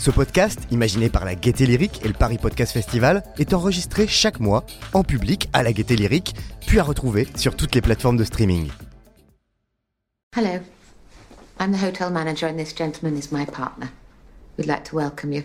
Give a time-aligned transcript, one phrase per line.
[0.00, 4.40] Ce podcast, imaginé par la Gaieté Lyrique et le Paris Podcast Festival, est enregistré chaque
[4.40, 4.64] mois
[4.94, 6.34] en public à la Gaieté Lyrique,
[6.66, 8.70] puis à retrouver sur toutes les plateformes de streaming.
[10.34, 10.60] Hello.
[11.60, 13.90] I'm the hotel manager and this gentleman is my partner.
[14.56, 15.42] We'd like to welcome you.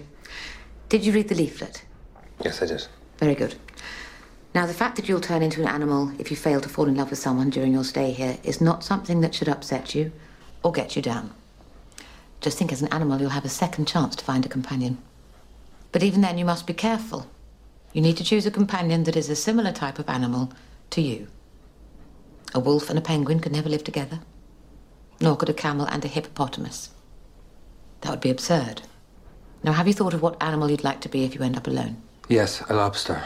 [0.87, 1.83] Did you read the leaflet?
[2.41, 2.87] Yes, I did.
[3.19, 3.55] Very good.
[4.53, 6.95] Now, the fact that you'll turn into an animal if you fail to fall in
[6.95, 10.13] love with someone during your stay here is not something that should upset you
[10.63, 11.31] or get you down.
[12.45, 14.99] Just think as an animal, you'll have a second chance to find a companion.
[15.91, 17.25] But even then, you must be careful.
[17.91, 20.51] You need to choose a companion that is a similar type of animal
[20.91, 21.27] to you.
[22.53, 24.19] A wolf and a penguin could never live together,
[25.19, 26.91] nor could a camel and a hippopotamus.
[28.01, 28.83] That would be absurd.
[29.63, 31.65] Now, have you thought of what animal you'd like to be if you end up
[31.65, 31.99] alone?
[32.29, 33.23] Yes, a lobster.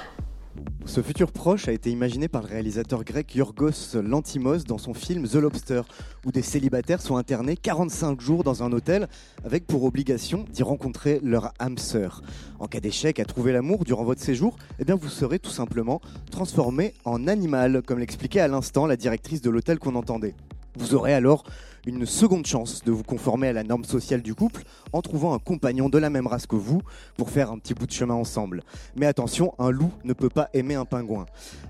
[0.86, 5.28] Ce futur proche a été imaginé par le réalisateur grec Yorgos Lantimos dans son film
[5.28, 5.82] The Lobster,
[6.26, 9.08] où des célibataires sont internés 45 jours dans un hôtel
[9.44, 12.24] avec pour obligation d'y rencontrer leur âme sœur.
[12.60, 16.02] En cas d'échec à trouver l'amour durant votre séjour, eh bien vous serez tout simplement
[16.32, 20.34] transformé en animal, comme l'expliquait à l'instant la directrice de l'hôtel qu'on entendait.
[20.80, 21.44] Vous aurez alors
[21.86, 24.64] une seconde chance de vous conformer à la norme sociale du couple
[24.94, 26.82] en trouvant un compagnon de la même race que vous
[27.18, 28.64] pour faire un petit bout de chemin ensemble.
[28.96, 31.26] Mais attention, un loup ne peut pas aimer un pingouin.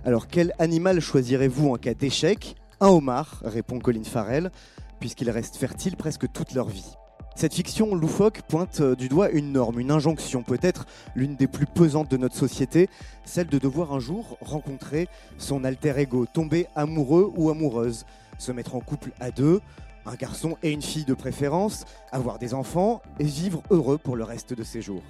[0.06, 2.56] Alors quel animal choisirez-vous en cas d'échec?
[2.82, 4.52] Un homard, répond Colin Farrell,
[5.00, 6.99] puisqu'ils restent fertiles presque toute leur vie.
[7.40, 12.12] Cette fiction loufoque pointe du doigt une norme, une injonction, peut-être l'une des plus pesantes
[12.12, 12.90] de notre société,
[13.24, 18.06] celle de devoir un jour rencontrer son alter ego, tomber amoureux ou amoureuse,
[18.38, 19.62] se mettre en couple à deux,
[20.06, 24.26] un garçon et une fille de préférence, avoir des enfants et vivre heureux pour le
[24.26, 25.04] reste de ses jours.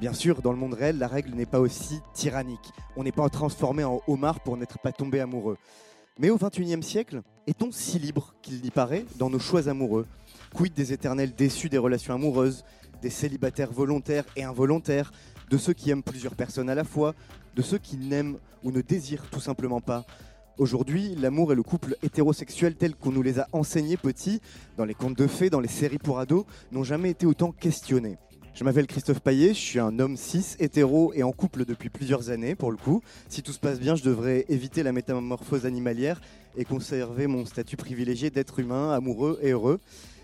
[0.00, 2.72] Bien sûr, dans le monde réel, la règle n'est pas aussi tyrannique.
[2.96, 5.58] On n'est pas transformé en homard pour n'être pas tombé amoureux.
[6.18, 10.06] Mais au XXIe siècle, est-on si libre qu'il y paraît dans nos choix amoureux?
[10.54, 12.64] Quid des éternels déçus des relations amoureuses,
[13.02, 15.12] des célibataires volontaires et involontaires,
[15.50, 17.14] de ceux qui aiment plusieurs personnes à la fois,
[17.54, 20.04] de ceux qui n'aiment ou ne désirent tout simplement pas?
[20.58, 24.40] Aujourd'hui, l'amour et le couple hétérosexuel tel qu'on nous les a enseignés petits,
[24.76, 28.18] dans les contes de fées, dans les séries pour ados, n'ont jamais été autant questionnés.
[28.54, 32.30] Je m'appelle Christophe Paillet, je suis un homme cis, hétéro et en couple depuis plusieurs
[32.30, 33.02] années pour le coup.
[33.28, 36.20] Si tout se passe bien, je devrais éviter la métamorphose animalière
[36.56, 39.78] et conserver mon statut privilégié d'être humain, amoureux et heureux.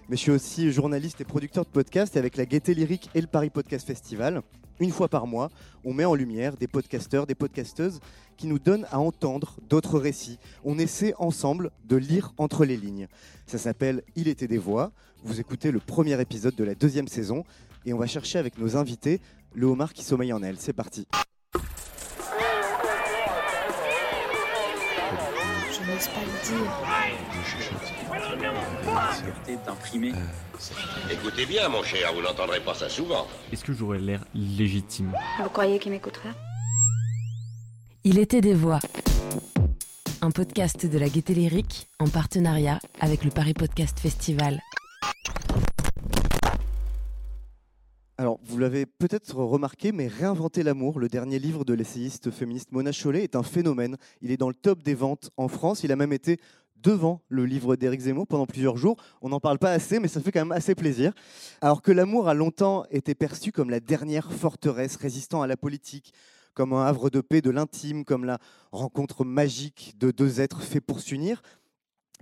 [0.09, 3.27] Mais je suis aussi journaliste et producteur de podcasts avec la Gaieté Lyrique et le
[3.27, 4.43] Paris Podcast Festival.
[4.79, 5.51] Une fois par mois,
[5.83, 8.01] on met en lumière des podcasteurs, des podcasteuses
[8.37, 10.39] qui nous donnent à entendre d'autres récits.
[10.63, 13.09] On essaie ensemble de lire entre les lignes.
[13.47, 14.93] Ça s'appelle Il était des voix.
[15.23, 17.45] Vous écoutez le premier épisode de la deuxième saison
[17.87, 19.21] et on va chercher avec nos invités
[19.55, 20.59] le homard qui sommeille en elle.
[20.59, 21.07] C'est parti.
[25.95, 26.33] N'ose pas le
[29.47, 29.65] dire.
[29.67, 30.13] d'imprimé.
[31.11, 33.27] Écoutez bien, mon cher, vous n'entendrez pas ça souvent.
[33.53, 35.13] Est-ce que j'aurais l'air légitime?
[35.43, 36.33] Vous croyez qu'il m'écouterait
[38.03, 38.81] Il était des voix.
[40.21, 44.61] Un podcast de la Gaieté Lyrique en partenariat avec le Paris Podcast Festival.
[48.17, 52.93] Alors, vous l'avez peut-être remarqué, mais Réinventer l'amour, le dernier livre de l'essayiste féministe Mona
[52.93, 53.97] Chollet, est un phénomène.
[54.23, 55.83] Il est dans le top des ventes en France.
[55.83, 56.39] Il a même été
[56.77, 58.99] devant le livre d'Éric Zemmour pendant plusieurs jours.
[59.21, 61.13] On n'en parle pas assez, mais ça fait quand même assez plaisir.
[61.61, 66.15] Alors que l'amour a longtemps été perçu comme la dernière forteresse résistant à la politique,
[66.55, 68.39] comme un havre de paix de l'intime, comme la
[68.71, 71.43] rencontre magique de deux êtres faits pour s'unir,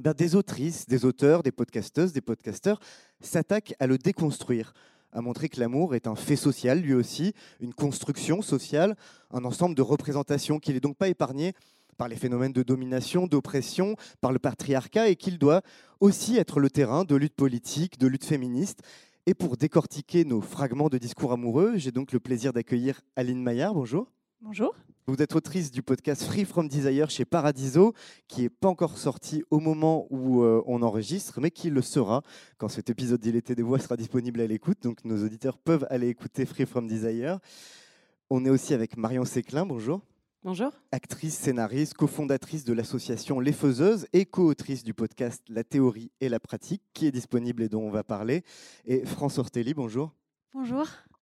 [0.00, 2.80] ben, des autrices, des auteurs, des podcasteuses, des podcasteurs
[3.20, 4.72] s'attaquent à le déconstruire
[5.12, 8.96] à montrer que l'amour est un fait social, lui aussi, une construction sociale,
[9.30, 11.52] un ensemble de représentations qu'il n'est donc pas épargné
[11.98, 15.62] par les phénomènes de domination, d'oppression, par le patriarcat, et qu'il doit
[16.00, 18.80] aussi être le terrain de lutte politique, de lutte féministe.
[19.26, 23.74] Et pour décortiquer nos fragments de discours amoureux, j'ai donc le plaisir d'accueillir Aline Maillard.
[23.74, 24.08] Bonjour.
[24.44, 24.74] Bonjour.
[25.06, 27.94] Vous êtes autrice du podcast Free From Desire chez Paradiso,
[28.26, 32.22] qui n'est pas encore sorti au moment où euh, on enregistre, mais qui le sera
[32.58, 34.82] quand cet épisode d'Il était des voix sera disponible à l'écoute.
[34.82, 37.38] Donc nos auditeurs peuvent aller écouter Free From Desire.
[38.30, 39.64] On est aussi avec Marion Séclin.
[39.64, 40.00] Bonjour.
[40.42, 40.72] Bonjour.
[40.90, 46.40] Actrice, scénariste, cofondatrice de l'association Les Faiseuses et co-autrice du podcast La théorie et la
[46.40, 48.42] pratique, qui est disponible et dont on va parler.
[48.86, 50.12] Et France Ortelli, bonjour.
[50.52, 50.88] Bonjour.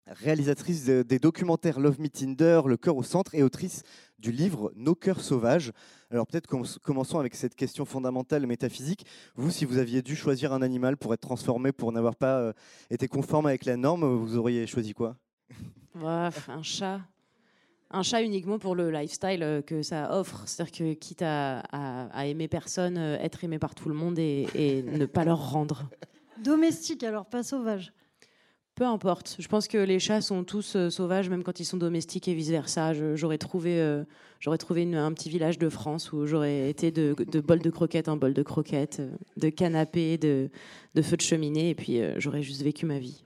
[0.08, 3.84] Réalisatrice de- des documentaires Love Me Tinder, Le cœur au centre et autrice
[4.20, 5.72] du livre Nos cœurs sauvages.
[6.12, 9.06] Alors peut-être comm- commençons avec cette question fondamentale métaphysique.
[9.36, 12.54] Vous, si vous aviez dû choisir un animal pour être transformé, pour n'avoir pas euh,
[12.90, 15.16] été conforme avec la norme, vous auriez choisi quoi?
[16.04, 16.32] Un
[16.64, 17.02] chat.
[17.96, 20.44] Un chat uniquement pour le lifestyle euh, que ça offre.
[20.48, 24.18] C'est-à-dire que quitte à, à- à aimer personne, euh, être aimé par tout le monde
[24.20, 25.88] et, et ne pas leur rendre.
[26.44, 27.94] Domestique alors, pas sauvage.
[28.76, 29.36] Peu importe.
[29.38, 32.34] Je pense que les chats sont tous euh, sauvages, même quand ils sont domestiques et
[32.34, 32.94] vice-versa.
[33.16, 34.04] J'aurais trouvé, euh,
[34.40, 37.70] j'aurais trouvé une- un petit village de France où j'aurais été de, de bol de
[37.70, 40.50] croquettes en bol de croquettes, euh, de canapé, de,
[40.96, 43.24] de feu de cheminée, et puis euh, j'aurais juste vécu ma vie.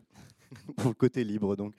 [0.76, 1.74] Pour le côté libre, donc.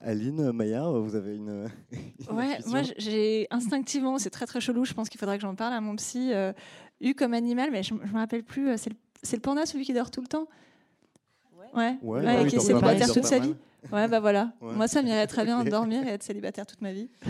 [0.00, 1.68] Aline, Maya, vous avez une.
[2.30, 5.54] une Ouais, moi j'ai instinctivement, c'est très très chelou, je pense qu'il faudrait que j'en
[5.56, 6.52] parle à mon psy, euh,
[7.00, 9.84] eu comme animal, mais je ne me rappelle plus, c'est le, c'est le panda celui
[9.86, 10.46] qui dort tout le temps
[11.74, 13.54] Ouais, Ouais, ouais, bah oui, qui est célibataire toute sa vie.
[13.92, 14.52] Ouais, bah voilà.
[14.60, 14.74] Ouais.
[14.74, 17.08] Moi ça m'irait très bien de dormir et être célibataire toute ma vie.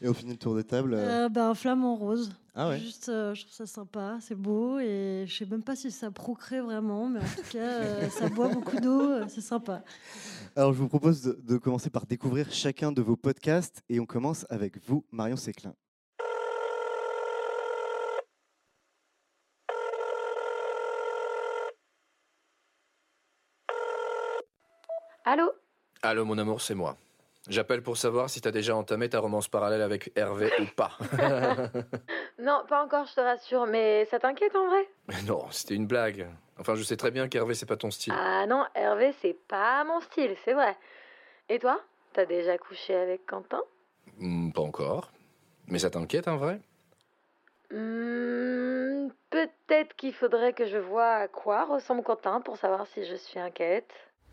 [0.00, 0.92] Et on finit le tour de table.
[0.94, 2.32] euh, Euh, bah, un flamant rose.
[2.54, 2.78] Ah ouais.
[2.78, 6.10] Juste, euh, je trouve ça sympa, c'est beau et je sais même pas si ça
[6.10, 9.82] procrée vraiment, mais en tout cas, euh, ça boit beaucoup d'eau, euh, c'est sympa.
[10.56, 14.04] Alors, je vous propose de, de commencer par découvrir chacun de vos podcasts et on
[14.06, 15.74] commence avec vous, Marion Séclin.
[25.24, 25.52] Allô
[26.02, 26.96] Allô mon amour, c'est moi.
[27.48, 30.92] J'appelle pour savoir si t'as déjà entamé ta romance parallèle avec Hervé ou pas.
[32.38, 35.86] Non, pas encore, je te rassure, mais ça t'inquiète en vrai Mais non, c'était une
[35.86, 36.28] blague.
[36.58, 38.12] Enfin, je sais très bien qu'Hervé, c'est pas ton style.
[38.16, 40.76] Ah non, Hervé, c'est pas mon style, c'est vrai.
[41.48, 41.80] Et toi
[42.12, 43.62] T'as déjà couché avec Quentin
[44.18, 45.10] Hmm, pas encore.
[45.68, 46.60] Mais ça t'inquiète, en vrai
[47.70, 53.14] Hmm, Peut-être qu'il faudrait que je vois à quoi ressemble Quentin pour savoir si je
[53.16, 53.92] suis inquiète.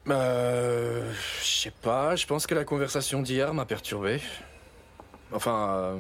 [0.09, 1.11] Euh.
[1.41, 4.19] Je sais pas, je pense que la conversation d'hier m'a perturbé.
[5.31, 5.69] Enfin.
[5.75, 5.99] euh,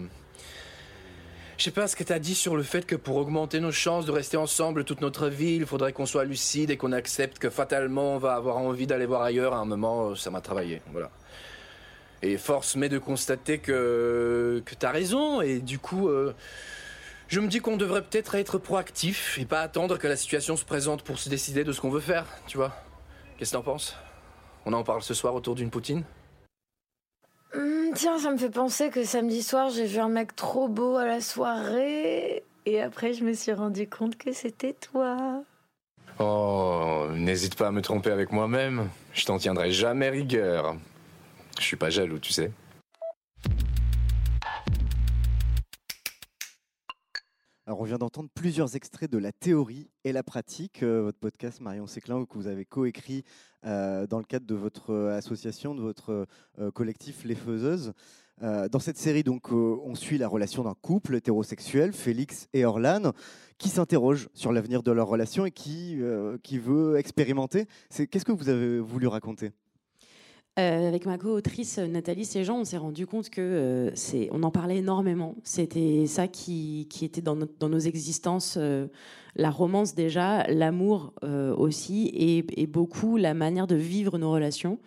[1.57, 4.05] Je sais pas ce que t'as dit sur le fait que pour augmenter nos chances
[4.05, 7.49] de rester ensemble toute notre vie, il faudrait qu'on soit lucide et qu'on accepte que
[7.51, 10.81] fatalement on va avoir envie d'aller voir ailleurs à un moment, euh, ça m'a travaillé.
[10.91, 11.11] Voilà.
[12.23, 14.61] Et force m'est de constater que.
[14.65, 16.07] que t'as raison, et du coup.
[16.09, 16.33] euh,
[17.27, 20.65] Je me dis qu'on devrait peut-être être proactif et pas attendre que la situation se
[20.65, 22.75] présente pour se décider de ce qu'on veut faire, tu vois.
[23.41, 23.95] Qu'est-ce que t'en penses?
[24.67, 26.03] On en parle ce soir autour d'une poutine?
[27.55, 30.97] Hmm, tiens, ça me fait penser que samedi soir, j'ai vu un mec trop beau
[30.97, 32.43] à la soirée.
[32.67, 35.43] Et après, je me suis rendu compte que c'était toi.
[36.19, 38.89] Oh, n'hésite pas à me tromper avec moi-même.
[39.11, 40.75] Je t'en tiendrai jamais rigueur.
[41.57, 42.51] Je suis pas jaloux, tu sais.
[47.67, 51.85] On vient d'entendre plusieurs extraits de La théorie et la pratique, euh, votre podcast Marion
[51.85, 53.23] Séclin, que vous avez coécrit
[53.67, 56.25] euh, dans le cadre de votre euh, association, de votre
[56.73, 57.93] collectif Les Faiseuses.
[58.41, 63.11] Dans cette série, donc, on suit la relation d'un couple hétérosexuel, Félix et Orlane,
[63.59, 66.01] qui s'interroge sur l'avenir de leur relation et qui,
[66.41, 67.67] qui veut expérimenter.
[67.91, 69.51] Qu'est-ce que vous avez voulu raconter?
[70.59, 74.43] Euh, avec ma co-autrice euh, Nathalie Séjean, on s'est rendu compte que euh, c'est, on
[74.43, 75.35] en parlait énormément.
[75.43, 78.57] C'était ça qui, qui était dans, dans nos existences,
[79.37, 81.13] la romance déjà, l'amour
[81.57, 84.77] aussi, et, et beaucoup la manière de vivre nos relations.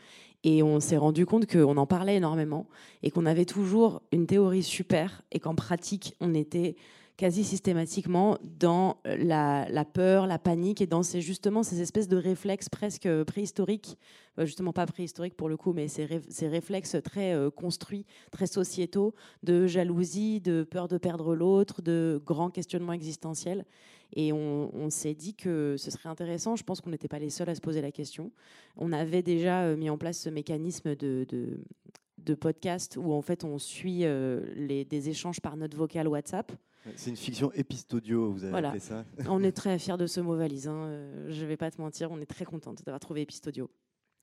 [0.42, 2.66] Et on s'est rendu compte qu'on en parlait énormément
[3.02, 6.76] et qu'on avait toujours une théorie super et qu'en pratique, on était
[7.16, 12.16] quasi systématiquement dans la, la peur, la panique et dans ces, justement ces espèces de
[12.16, 13.98] réflexes presque préhistoriques,
[14.38, 18.04] Euh, justement pas préhistoriques pour le coup, mais ces, ré- ces réflexes très euh, construits,
[18.32, 23.64] très sociétaux, de jalousie, de peur de perdre l'autre, de grands questionnements existentiels.
[24.16, 27.48] Et on, s'est dit que ce serait intéressant, je pense qu'on n'était pas les seuls
[27.48, 28.32] à se poser la question.
[28.76, 31.26] On avait déjà euh, mis en place ce mécanisme de,
[32.40, 36.50] podcast où en fait on suit euh, les, des échanges par note vocale WhatsApp.
[36.96, 38.68] C'est une fiction épistodio, vous avez Voilà.
[38.68, 40.68] appelé ça On est très fiers de ce mot valise.
[40.68, 40.84] hein.
[40.86, 43.70] Euh, Je vais pas te mentir, on est très contente d'avoir trouvé Epistodio.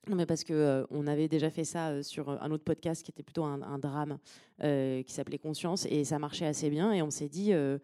[0.08, 3.04] Non, mais parce que euh, on avait déjà fait ça euh, sur un autre podcast
[3.04, 4.18] qui était plutôt un, un drame
[4.64, 7.78] euh, qui s'appelait Conscience et ça marchait assez bien et on s'est dit euh,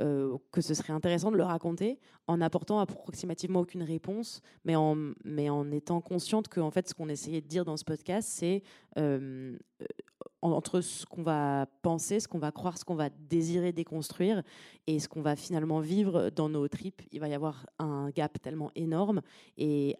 [0.00, 4.96] euh, que ce serait intéressant de le raconter en apportant approximativement aucune réponse, mais en,
[5.24, 8.28] mais en étant consciente que en fait ce qu'on essayait de dire dans ce podcast
[8.30, 8.62] c'est
[8.96, 9.86] euh, euh,
[10.42, 14.42] entre ce qu'on va penser, ce qu'on va croire, ce qu'on va désirer déconstruire
[14.86, 18.40] et ce qu'on va finalement vivre dans nos tripes, il va y avoir un gap
[18.40, 19.20] tellement énorme
[19.56, 19.96] et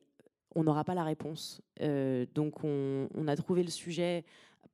[0.54, 1.61] on n'aura pas la réponse.
[1.83, 4.25] Euh, donc on, a trouvé le sujet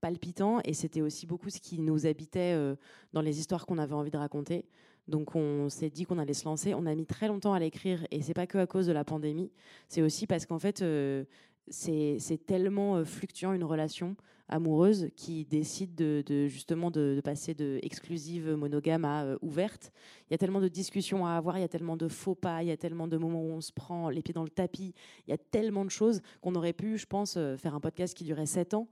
[0.01, 2.77] palpitant et c'était aussi beaucoup ce qui nous habitait euh,
[3.13, 4.67] dans les histoires qu'on avait envie de raconter.
[5.09, 6.75] Donc on s'est dit qu'on allait se lancer.
[6.75, 9.05] On a mis très longtemps à l'écrire et c'est pas que à cause de la
[9.05, 9.51] pandémie.
[9.89, 11.25] C'est aussi parce qu'en fait, euh,
[11.69, 14.17] c'est tellement fluctuant une relation
[14.49, 19.93] amoureuse qui décide de, justement de, passer de exclusive monogame à euh, ouverte.
[20.29, 22.63] Il y a tellement de discussions à avoir, il y a tellement de faux pas,
[22.63, 24.95] il y a tellement de moments où on se prend les pieds dans le tapis,
[25.27, 28.25] il y a tellement de choses qu'on aurait pu, je pense, faire un podcast qui
[28.25, 28.89] durait sept ans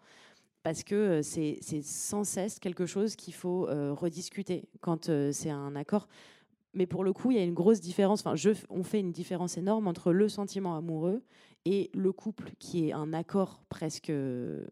[0.62, 6.06] parce que c'est sans cesse quelque chose qu'il faut rediscuter quand c'est un accord
[6.74, 8.24] mais pour le coup, il y a une grosse différence.
[8.24, 8.34] Enfin,
[8.70, 11.22] on fait une différence énorme entre le sentiment amoureux
[11.64, 14.64] et le couple, qui est un accord presque euh,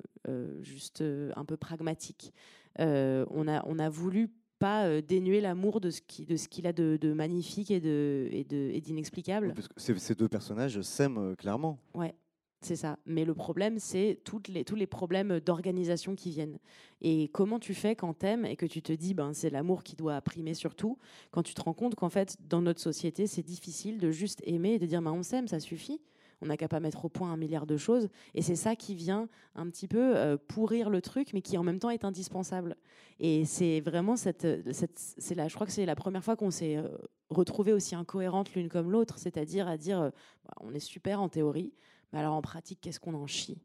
[0.63, 2.33] juste euh, un peu pragmatique.
[2.79, 6.67] Euh, on, a, on a voulu pas dénuer l'amour de ce qu'il de ce qu'il
[6.67, 8.45] a de, de, magnifique et de et
[8.81, 9.55] d'inexplicable.
[9.55, 11.79] que ces deux personnages s'aiment clairement.
[11.95, 12.15] Ouais.
[12.63, 12.99] C'est ça.
[13.07, 14.19] Mais le problème, c'est
[14.49, 16.59] les, tous les problèmes d'organisation qui viennent.
[17.01, 19.97] Et comment tu fais quand t'aimes et que tu te dis, ben, c'est l'amour qui
[19.97, 20.99] doit primer surtout,
[21.31, 24.75] quand tu te rends compte qu'en fait, dans notre société, c'est difficile de juste aimer
[24.75, 26.03] et de dire, ben, on s'aime, ça suffit.
[26.43, 28.09] On n'a qu'à pas mettre au point un milliard de choses.
[28.35, 31.63] Et c'est ça qui vient un petit peu euh, pourrir le truc, mais qui en
[31.63, 32.77] même temps est indispensable.
[33.19, 36.51] Et c'est vraiment cette, cette c'est là, je crois que c'est la première fois qu'on
[36.51, 36.89] s'est euh,
[37.31, 40.11] retrouvés aussi incohérentes l'une comme l'autre, c'est-à-dire à dire, euh,
[40.45, 41.73] bah, on est super en théorie,
[42.13, 43.63] mais alors en pratique, qu'est-ce qu'on en chie?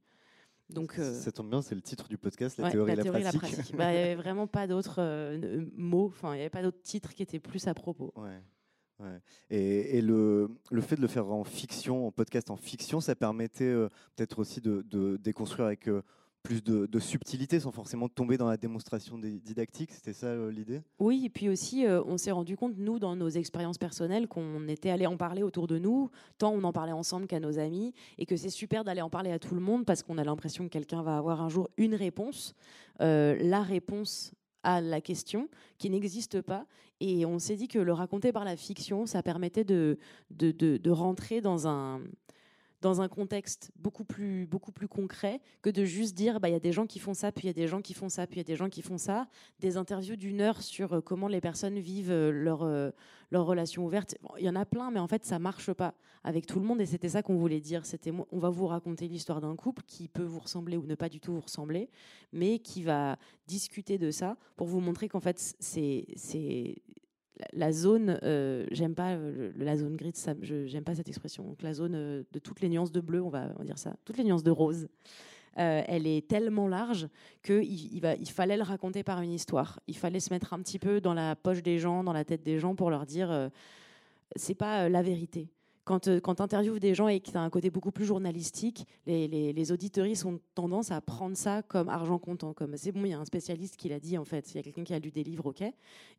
[0.70, 3.76] Donc, euh, ça tombe bien, c'est le titre du podcast, la théorie, et la, pratique.
[3.76, 6.82] Bah, il n'y avait vraiment pas d'autres euh, mots, enfin, il n'y avait pas d'autres
[6.82, 8.14] titres qui étaient plus à propos.
[8.16, 8.42] Ouais.
[9.50, 10.50] Et, le,
[10.82, 14.62] fait de le faire en fiction, en podcast en fiction, ça permettait euh, peut-être aussi
[14.62, 15.90] de, déconstruire avec
[16.46, 19.92] plus de, subtilité sans forcément tomber dans la démonstration didactique.
[19.92, 20.82] C'était ça euh, l'idée?
[21.00, 24.68] Oui, et puis aussi, euh, on s'est rendu compte, nous, dans nos expériences personnelles, qu'on
[24.68, 27.94] était allé en parler autour de nous, tant on en parlait ensemble qu'à nos amis,
[28.18, 30.66] et que c'est super d'aller en parler à tout le monde parce qu'on a l'impression
[30.66, 32.54] que quelqu'un va avoir un jour une réponse,
[33.02, 34.32] euh, la réponse
[34.66, 36.66] à la question qui n'existe pas.
[37.00, 39.98] Et on s'est dit que le raconter par la fiction, ça permettait de,
[40.32, 42.02] de, de rentrer dans un
[42.82, 46.56] dans un contexte beaucoup plus, beaucoup plus concret que de juste dire bah, il y
[46.56, 48.28] a des gens qui font ça, puis il y a des gens qui font ça,
[48.28, 49.28] puis il y a des gens qui font ça.
[49.60, 52.92] Des interviews d'une heure sur euh, comment les personnes vivent euh, leur, euh,
[53.32, 54.16] leur relation ouverte.
[54.38, 56.82] Il y en a plein, mais en fait, ça marche pas avec tout le monde.
[56.82, 57.86] Et c'était ça qu'on voulait dire.
[57.86, 61.10] C'était on va vous raconter l'histoire d'un couple qui peut vous ressembler ou ne pas
[61.10, 61.90] du tout vous ressembler,
[62.34, 63.18] mais qui va
[63.48, 66.06] discuter de ça pour vous montrer qu'en fait, c'est
[67.54, 69.18] la zone, euh, j'aime pas
[69.58, 71.56] la zone grise, j'aime pas cette expression.
[71.62, 74.24] La zone euh, de toutes les nuances de bleu, on va, dire ça, toutes les
[74.24, 74.88] nuances de rose.
[75.58, 77.08] Euh, elle est tellement large
[77.42, 79.80] qu'il il, il fallait le raconter par une histoire.
[79.88, 82.44] Il fallait se mettre un petit peu dans la poche des gens, dans la tête
[82.44, 83.50] des gens pour leur dire
[84.36, 85.48] c'est pas la vérité
[85.86, 88.06] quand, euh, quand tu interviews des gens et que tu as un côté beaucoup plus
[88.06, 89.72] journalistique, les, les, les
[90.26, 92.54] ont tendance à prendre ça comme argent comptant.
[92.54, 94.54] Comme c'est bon, il y a un spécialiste qui l'a dit en fait.
[94.54, 95.64] Il y a quelqu'un qui a lu des livres, ok,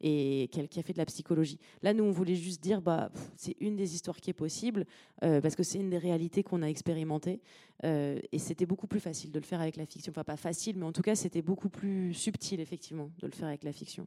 [0.00, 1.58] et qui a fait de la psychologie.
[1.82, 4.86] Là, nous, on voulait juste dire, bah, c'est une des histoires qui est possible
[5.24, 7.40] euh, parce que c'est une des réalités qu'on a expérimentées.
[7.84, 10.10] Euh, et c'était beaucoup plus facile de le faire avec la fiction.
[10.10, 13.48] Enfin, pas facile, mais en tout cas, c'était beaucoup plus subtil, effectivement, de le faire
[13.48, 14.06] avec la fiction.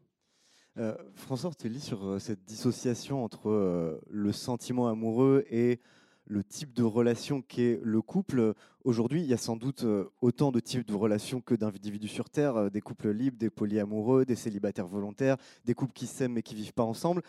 [0.77, 5.79] Euh, François, tu lis sur euh, cette dissociation entre euh, le sentiment amoureux et
[6.25, 8.53] le type de relation qu'est le couple.
[8.83, 9.83] Aujourd'hui, il y a sans doute
[10.21, 14.35] autant de types de relations que d'individus sur Terre, des couples libres, des polyamoureux, des
[14.35, 17.23] célibataires volontaires, des couples qui s'aiment mais qui vivent pas ensemble.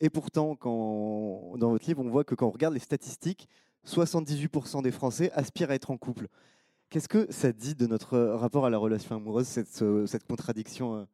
[0.00, 3.46] Et pourtant, quand, dans votre livre, on voit que quand on regarde les statistiques,
[3.86, 6.26] 78% des Français aspirent à être en couple.
[6.88, 11.06] Qu'est-ce que ça dit de notre rapport à la relation amoureuse, cette, cette contradiction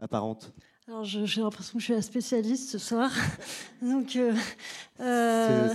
[0.00, 0.52] apparente?
[0.88, 3.12] Alors, j'ai l'impression que je suis la spécialiste ce soir.
[3.82, 4.34] Donc, euh,
[5.00, 5.68] euh,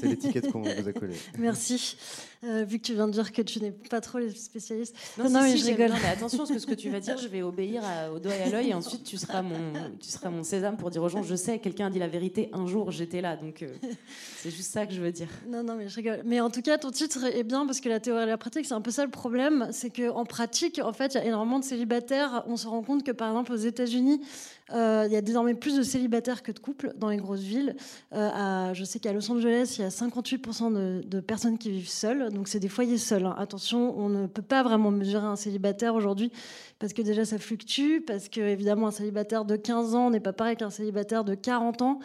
[0.00, 1.16] c'est l'étiquette qu'on vous a collée.
[1.38, 1.96] Merci.
[2.42, 4.96] Euh, vu que tu viens de dire que tu n'es pas trop les spécialistes.
[5.18, 5.92] Non, non, mais je rigole.
[6.02, 7.82] mais attention, parce que ce que tu vas dire, je vais obéir
[8.14, 10.90] au doigt et à l'œil, et ensuite tu seras mon, tu seras mon sésame pour
[10.90, 13.62] dire aux gens, je sais, quelqu'un a dit la vérité un jour, j'étais là, donc
[14.38, 15.28] c'est juste ça que je veux dire.
[15.48, 16.22] Non, non, mais je rigole.
[16.24, 18.64] Mais en tout cas, ton titre est bien parce que la théorie et la pratique,
[18.64, 21.58] c'est un peu ça le problème, c'est qu'en pratique, en fait, il y a énormément
[21.58, 22.44] de célibataires.
[22.46, 24.22] On se rend compte que par exemple aux États-Unis,
[24.72, 27.76] euh, il y a désormais plus de célibataires que de couples dans les grosses villes.
[28.12, 32.30] Euh, je sais qu'à Los Angeles, il y a 58% de, personnes qui vivent seules.
[32.30, 33.26] Donc, c'est des foyers seuls.
[33.26, 33.34] Hein.
[33.38, 36.30] Attention, on ne peut pas vraiment mesurer un célibataire aujourd'hui
[36.78, 38.00] parce que déjà, ça fluctue.
[38.06, 41.82] Parce que, évidemment, un célibataire de 15 ans n'est pas pareil qu'un célibataire de 40
[41.82, 41.98] ans.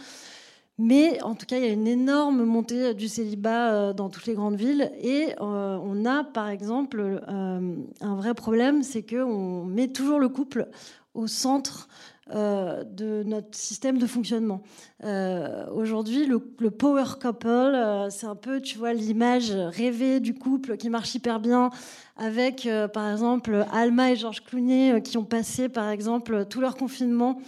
[0.78, 4.26] Mais en tout cas, il y a une énorme montée du célibat euh, dans toutes
[4.26, 4.92] les grandes villes.
[5.02, 10.68] Et on a, par exemple, un vrai problème, c'est qu'on met toujours le couple
[11.14, 11.88] au centre
[12.34, 14.64] euh, de notre système de fonctionnement.
[15.04, 16.40] Euh, aujourd'hui, le,
[16.72, 21.40] power couple, euh, c'est un peu, tu vois, l'image rêvée du couple qui marche hyper
[21.40, 21.70] bien,
[22.18, 27.40] avec, par exemple, Alma et Georges Clooney qui ont passé, par exemple, tout leur confinement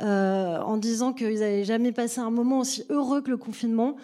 [0.00, 3.96] en disant qu'ils n'avaient jamais passé un moment aussi heureux que le confinement.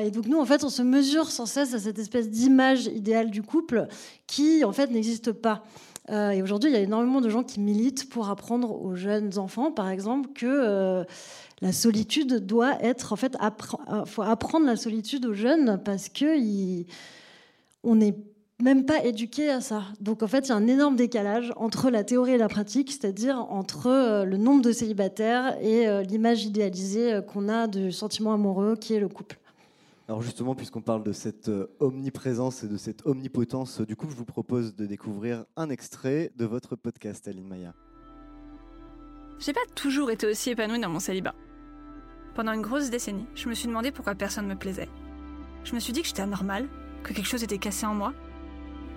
[0.00, 3.30] Et donc nous, en fait, on se mesure sans cesse à cette espèce d'image idéale
[3.30, 3.86] du couple
[4.26, 5.62] qui, en fait, n'existe pas.
[6.12, 9.38] Euh, et aujourd'hui, il y a énormément de gens qui militent pour apprendre aux jeunes
[9.38, 11.04] enfants, par exemple, que
[11.60, 13.36] la solitude doit être, en fait,
[14.06, 16.84] faut apprendre la solitude aux jeunes parce que
[17.84, 18.14] on n'est
[18.62, 19.82] même pas éduqué à ça.
[20.00, 22.92] Donc en fait, il y a un énorme décalage entre la théorie et la pratique,
[22.92, 27.90] c'est-à-dire entre euh, le nombre de célibataires et euh, l'image idéalisée euh, qu'on a du
[27.90, 29.38] sentiment amoureux qui est le couple.
[30.12, 31.50] Alors justement, puisqu'on parle de cette
[31.80, 36.44] omniprésence et de cette omnipotence du couple, je vous propose de découvrir un extrait de
[36.44, 37.72] votre podcast, Aline Maya.
[39.38, 41.34] J'ai pas toujours été aussi épanouie dans mon célibat.
[42.34, 44.90] Pendant une grosse décennie, je me suis demandé pourquoi personne me plaisait.
[45.64, 46.68] Je me suis dit que j'étais anormale,
[47.04, 48.12] que quelque chose était cassé en moi,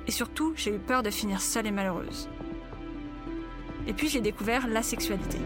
[0.07, 2.27] et surtout, j'ai eu peur de finir seule et malheureuse.
[3.87, 5.37] Et puis j'ai découvert la sexualité.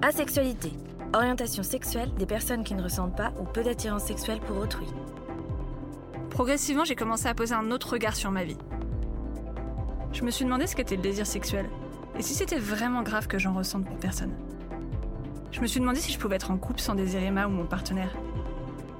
[0.00, 0.70] Asexualité.
[1.14, 4.86] Orientation sexuelle des personnes qui ne ressentent pas ou peu d'attirance sexuelle pour autrui.
[6.30, 8.58] Progressivement, j'ai commencé à poser un autre regard sur ma vie.
[10.12, 11.70] Je me suis demandé ce qu'était le désir sexuel,
[12.18, 14.32] et si c'était vraiment grave que j'en ressente pour personne.
[15.52, 17.64] Je me suis demandé si je pouvais être en couple sans désirer ma ou mon
[17.64, 18.16] partenaire.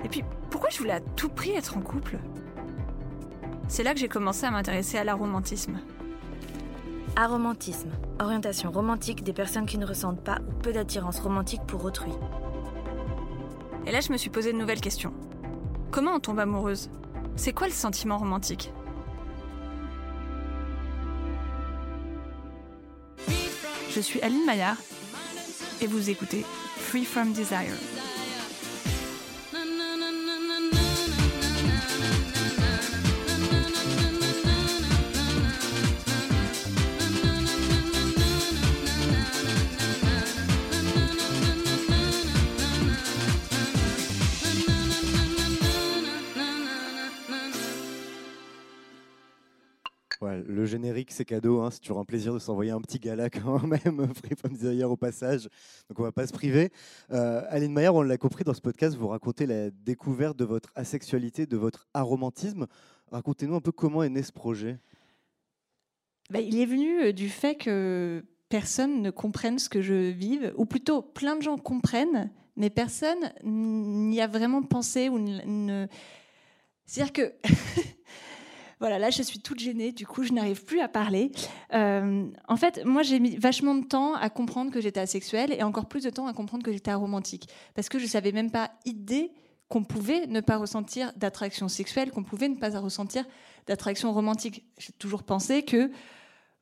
[0.04, 2.18] Et puis, pourquoi je voulais à tout prix être en couple?
[3.66, 5.80] C'est là que j'ai commencé à m'intéresser à l'aromantisme.
[7.16, 12.10] Aromantisme, orientation romantique des personnes qui ne ressentent pas ou peu d'attirance romantique pour autrui.
[13.86, 15.12] Et là, je me suis posé de nouvelles questions.
[15.92, 16.90] Comment on tombe amoureuse?
[17.36, 18.72] C'est quoi le sentiment romantique?
[23.90, 24.78] Je suis Aline Maillard
[25.80, 26.44] et vous écoutez
[26.78, 27.76] Free From Desire.
[51.14, 51.60] C'est cadeau.
[51.60, 54.90] Hein, c'est toujours un plaisir de s'envoyer un petit gala quand même, Free From Desire
[54.90, 55.44] au passage.
[55.88, 56.70] Donc on va pas se priver.
[57.12, 60.70] Euh, Aline Mayer, on l'a compris dans ce podcast, vous racontez la découverte de votre
[60.74, 62.66] asexualité, de votre aromantisme.
[63.10, 64.78] Racontez-nous un peu comment est né ce projet.
[66.30, 70.52] Bah, il est venu euh, du fait que personne ne comprenne ce que je vive,
[70.56, 75.86] ou plutôt plein de gens comprennent, mais personne n'y a vraiment pensé ou ne...
[76.86, 77.32] C'est-à-dire que
[78.80, 81.30] Voilà, là, je suis toute gênée, du coup, je n'arrive plus à parler.
[81.72, 85.62] Euh, en fait, moi, j'ai mis vachement de temps à comprendre que j'étais asexuelle et
[85.62, 87.48] encore plus de temps à comprendre que j'étais aromantique.
[87.74, 89.32] Parce que je savais même pas idée
[89.68, 93.24] qu'on pouvait ne pas ressentir d'attraction sexuelle, qu'on pouvait ne pas ressentir
[93.66, 94.64] d'attraction romantique.
[94.78, 95.90] J'ai toujours pensé que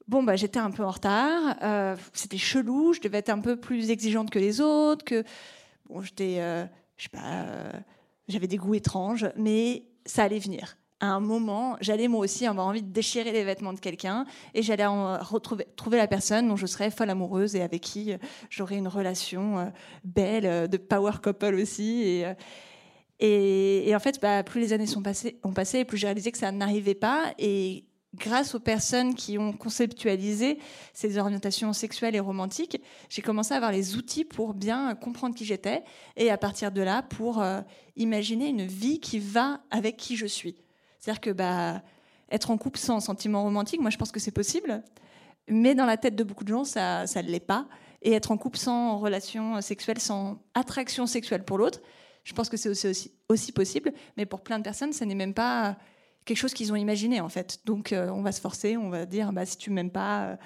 [0.06, 3.56] bon, bah, j'étais un peu en retard, euh, c'était chelou, je devais être un peu
[3.56, 5.24] plus exigeante que les autres, que
[5.88, 6.64] bon, j'étais, euh,
[6.96, 7.46] je sais pas,
[8.28, 12.68] j'avais des goûts étranges, mais ça allait venir à un moment, j'allais moi aussi avoir
[12.68, 16.66] envie de déchirer les vêtements de quelqu'un et j'allais retrouver trouver la personne dont je
[16.66, 18.18] serais folle amoureuse et avec qui euh,
[18.50, 19.64] j'aurais une relation euh,
[20.04, 22.22] belle, euh, de power couple aussi.
[23.18, 26.38] Et, en fait, bah, plus les années sont passées, ont passé, plus j'ai réalisé que
[26.38, 27.34] ça n'arrivait pas.
[27.36, 27.84] Et
[28.14, 30.58] grâce aux personnes qui ont conceptualisé
[30.92, 35.44] ces orientations sexuelles et romantiques, j'ai commencé à avoir les outils pour bien comprendre qui
[35.44, 35.82] j'étais
[36.16, 37.44] et à partir de là, pour
[37.96, 40.61] imaginer une vie qui va avec qui je suis.
[41.02, 41.82] C'est-à-dire que bah,
[42.30, 44.84] être en couple sans sentiment romantique, moi je pense que c'est possible,
[45.48, 47.66] mais dans la tête de beaucoup de gens, ça ne l'est pas.
[48.02, 51.80] Et être en couple sans relation sexuelle, sans attraction sexuelle pour l'autre,
[52.24, 55.34] je pense que c'est aussi, aussi, possible, mais pour plein de personnes, ce n'est même
[55.34, 55.76] pas
[56.24, 57.60] quelque chose qu'ils ont imaginé en fait.
[57.64, 60.36] Donc euh, on va se forcer, on va dire bah, si tu m'aimes pas, euh,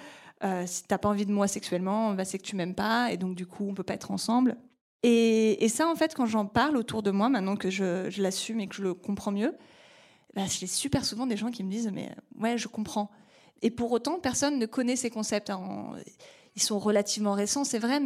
[0.45, 3.13] euh, si tu n'as pas envie de moi sexuellement, bah, c'est que tu m'aimes pas,
[3.13, 4.57] et donc du coup on peut pas être ensemble.
[5.03, 8.67] Et, ça en fait, quand j'en parle autour de moi, maintenant que je l'assume et
[8.67, 9.55] que je le comprends mieux,
[10.37, 13.11] bah, j'ai super souvent des gens qui me disent mais ouais je comprends.
[13.63, 15.49] Et pour autant personne ne connaît ces concepts.
[15.51, 15.93] Hein.
[16.55, 18.01] Ils sont relativement récents c'est vrai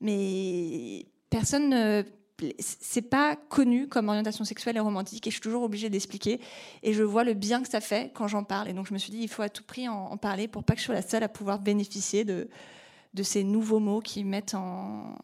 [0.00, 2.02] mais personne ne
[2.60, 6.40] c'est pas connu comme orientation sexuelle et romantique et je suis toujours obligée d'expliquer
[6.82, 8.98] et je vois le bien que ça fait quand j'en parle et donc je me
[8.98, 11.02] suis dit il faut à tout prix en, parler pour pas que je sois la
[11.02, 12.48] seule à pouvoir bénéficier de,
[13.22, 15.16] ces nouveaux mots qui mettent en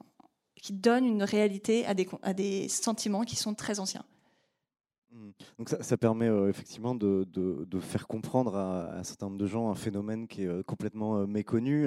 [0.56, 4.04] qui donnent une réalité à des sentiments qui sont très anciens.
[5.14, 5.30] Mmh.
[5.58, 7.24] Donc ça, permet euh, effectivement de,
[7.80, 11.26] faire comprendre à, un certain nombre de gens un phénomène qui est euh, complètement euh,
[11.26, 11.86] méconnu.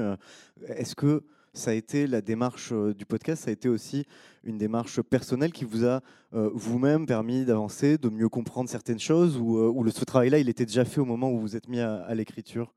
[0.68, 4.06] Est-ce que ça a été la démarche du podcast, ça a été aussi
[4.44, 9.90] une démarche personnelle qui vous a vous-même permis d'avancer, de mieux comprendre certaines choses, ou,
[9.90, 12.72] ce travail-là, il était déjà fait au moment où vous êtes mis à, l'écriture?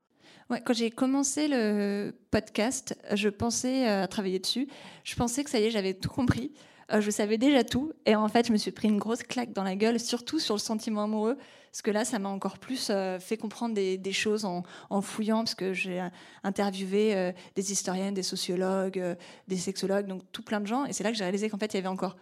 [0.49, 4.67] Ouais, quand j'ai commencé le podcast, je pensais à travailler dessus.
[5.03, 6.51] Je pensais que ça y est, j'avais tout compris.
[6.99, 7.93] Je savais déjà tout.
[8.05, 10.55] Et en fait, je me suis pris une grosse claque dans la gueule, surtout sur
[10.55, 11.37] le sentiment amoureux.
[11.71, 15.71] Parce que là, ça m'a encore plus fait comprendre des, choses en, fouillant, parce que
[15.71, 16.05] j'ai
[16.43, 19.01] interviewé des historiennes, des sociologues,
[19.47, 20.83] des sexologues, donc tout plein de gens.
[20.83, 22.17] Et c'est là que j'ai réalisé qu'en fait, il y avait encore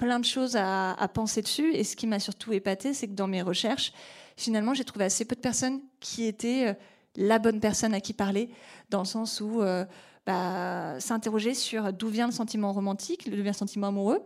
[0.00, 1.74] plein de choses à, penser dessus.
[1.74, 3.92] Et ce qui m'a surtout épaté, c'est que dans mes recherches,
[4.36, 6.74] finalement, j'ai trouvé assez peu de personnes qui étaient euh,
[7.16, 8.48] la bonne personne à qui parler,
[8.88, 9.84] dans le sens où euh,
[10.26, 14.20] bah, s'interroger sur d'où vient le sentiment romantique, d'où vient le sentiment amoureux.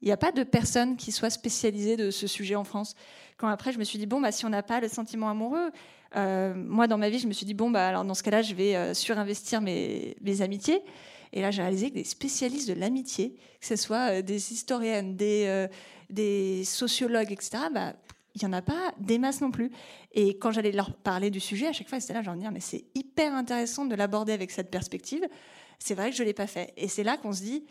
[0.00, 2.94] Il n'y a pas de personne qui soit spécialisée de ce sujet en France.
[3.36, 5.70] Quand après, je me suis dit, bon, bah, si on n'a pas le sentiment amoureux,
[6.16, 8.42] euh, moi, dans ma vie, je me suis dit, bon, bah, alors dans ce cas-là,
[8.42, 10.82] je vais surinvestir mes, amitiés.
[11.32, 15.16] Et là, j'ai réalisé que des spécialistes de l'amitié, que ce soit euh, des historiennes,
[15.16, 17.58] des, euh, sociologues, etc.,
[18.34, 19.70] il n'y en a pas des masses non plus.
[20.12, 22.60] Et quand j'allais leur parler du sujet, à chaque fois, c'était là, j'en dire, mais
[22.60, 25.26] c'est hyper intéressant de l'aborder avec cette perspective.
[25.78, 26.72] C'est vrai que je ne l'ai pas fait.
[26.76, 27.64] Et c'est là qu'on se dit,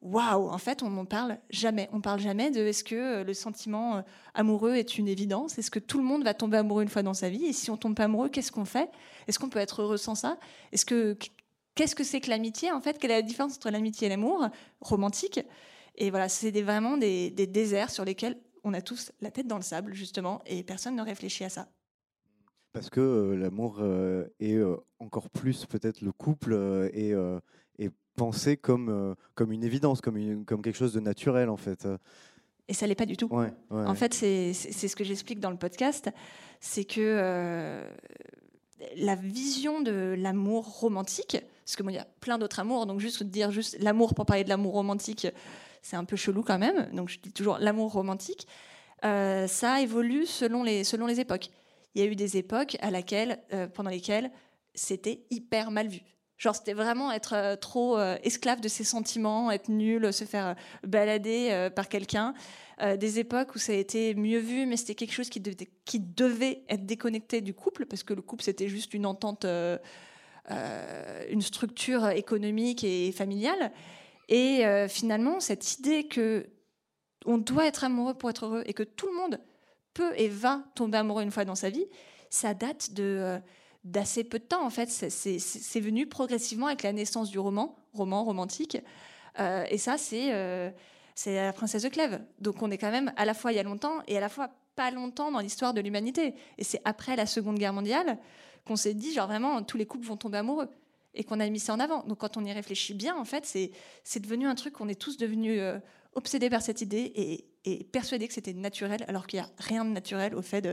[0.00, 1.88] waouh, en fait, on n'en parle jamais.
[1.92, 5.58] On parle jamais de est-ce que euh, le sentiment amoureux est une évidence?
[5.58, 7.44] Est-ce que tout le monde va tomber amoureux une fois dans sa vie?
[7.44, 8.90] Et si on tombe pas amoureux, qu'est-ce qu'on fait?
[9.26, 10.38] Est-ce qu'on peut être heureux sans ça?
[10.72, 11.16] Est-ce que
[11.74, 12.98] qu'est-ce que c'est que l'amitié en fait?
[12.98, 14.48] Quelle est la différence entre l'amitié et l'amour?
[14.80, 15.40] Romantique
[15.96, 19.62] Et voilà, c'est vraiment des, déserts sur lesquels on a tous la tête dans le
[19.62, 21.68] sable justement, et personne ne réfléchit à ça.
[22.72, 26.54] Parce que euh, l'amour euh, est euh, encore plus peut-être le couple
[26.92, 27.10] et
[27.78, 31.86] est, pensé comme, comme une évidence, comme, comme quelque chose de naturel en fait.
[32.66, 33.30] Et ça l'est pas du tout.
[33.70, 36.10] en fait, c'est ce que j'explique dans le podcast,
[36.58, 37.80] c'est que
[38.96, 42.98] la vision de l'amour romantique, parce que moi, il y a plein d'autres amours, donc
[42.98, 45.28] juste dire juste l'amour pour parler de l'amour romantique,
[45.82, 46.88] c'est un peu chelou quand même.
[46.92, 48.46] Donc je dis toujours l'amour romantique.
[49.04, 51.50] Euh, ça évolue selon les, selon les époques.
[51.94, 54.30] Il y a eu des époques à laquelle, euh, pendant lesquelles
[54.74, 56.00] c'était hyper mal vu.
[56.36, 61.68] Genre, c'était vraiment être euh, trop esclave de ses sentiments, être nul, se faire balader
[61.74, 62.34] par quelqu'un.
[62.96, 66.86] Des époques où ça a été mieux vu, mais c'était quelque chose qui devait, être
[66.86, 69.44] déconnecté du couple, parce que le couple, c'était juste une entente,
[70.48, 73.72] une structure économique et familiale.
[74.28, 76.46] Et finalement, cette idée que
[77.24, 79.40] on doit être amoureux pour être heureux et que tout le monde
[79.94, 81.86] peut et va tomber amoureux une fois dans sa vie,
[82.30, 83.38] ça date de
[83.84, 84.90] d'assez peu de temps en fait.
[84.90, 88.76] C'est venu progressivement avec la naissance du roman, roman romantique.
[89.38, 90.74] et ça, c'est
[91.14, 92.20] c'est la princesse de Clèves.
[92.38, 94.28] Donc on est quand même à la fois il y a longtemps et à la
[94.28, 96.36] fois pas longtemps dans l'histoire de l'humanité.
[96.58, 98.18] Et c'est après la Seconde Guerre mondiale
[98.64, 100.68] qu'on s'est dit, genre vraiment, tous les couples vont tomber amoureux.
[101.14, 102.04] Et qu'on a mis ça en avant.
[102.04, 103.44] Donc quand on y réfléchit bien, en fait,
[104.04, 105.78] c'est devenu un truc qu'on est tous devenus euh,
[106.14, 107.12] obsédés par cette idée
[107.64, 110.66] et, persuadés que c'était naturel, alors qu'il n'y a rien de naturel au fait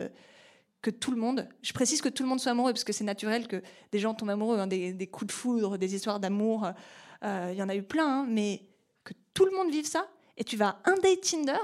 [0.82, 3.04] que tout le monde, je précise que tout le monde soit amoureux, parce que c'est
[3.04, 6.72] naturel que des gens tombent amoureux, hein, des, coups de foudre, des histoires d'amour,
[7.24, 8.62] euh, il y en a eu plein, hein, mais
[9.04, 11.58] que tout le monde vive ça, et tu vas un date Tinder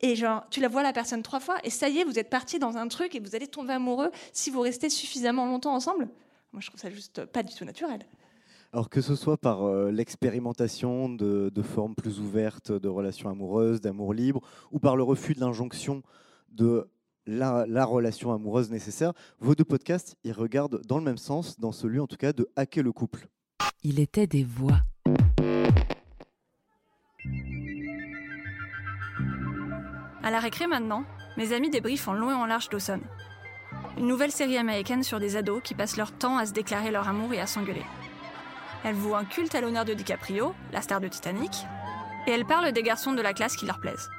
[0.00, 2.28] et genre tu la vois la personne trois fois et ça y est vous êtes
[2.28, 6.08] parti dans un truc et vous allez tomber amoureux si vous restez suffisamment longtemps ensemble
[6.52, 8.06] moi je trouve ça juste pas du tout naturel
[8.72, 14.12] alors que ce soit par euh, l'expérimentation de, formes plus ouvertes de relations amoureuses, d'amour
[14.12, 16.02] libre, ou par le refus de l'injonction
[16.50, 16.86] de
[17.26, 21.72] la, la, relation amoureuse nécessaire, vos deux podcasts, ils regardent dans le même sens, dans
[21.72, 23.28] celui en tout cas de hacker le couple.
[23.82, 24.80] Il était des voix.
[30.22, 31.04] À la récré maintenant,
[31.36, 33.00] mes amis débriefent en long et en large Dawson.
[33.96, 37.08] Une nouvelle série américaine sur des ados qui passent leur temps à se déclarer leur
[37.08, 37.84] amour et à s'engueuler.
[38.84, 41.64] Elles vouent un culte à l'honneur de DiCaprio, la star de Titanic,
[42.26, 44.10] et elles parlent des garçons de la classe qui leur plaisent.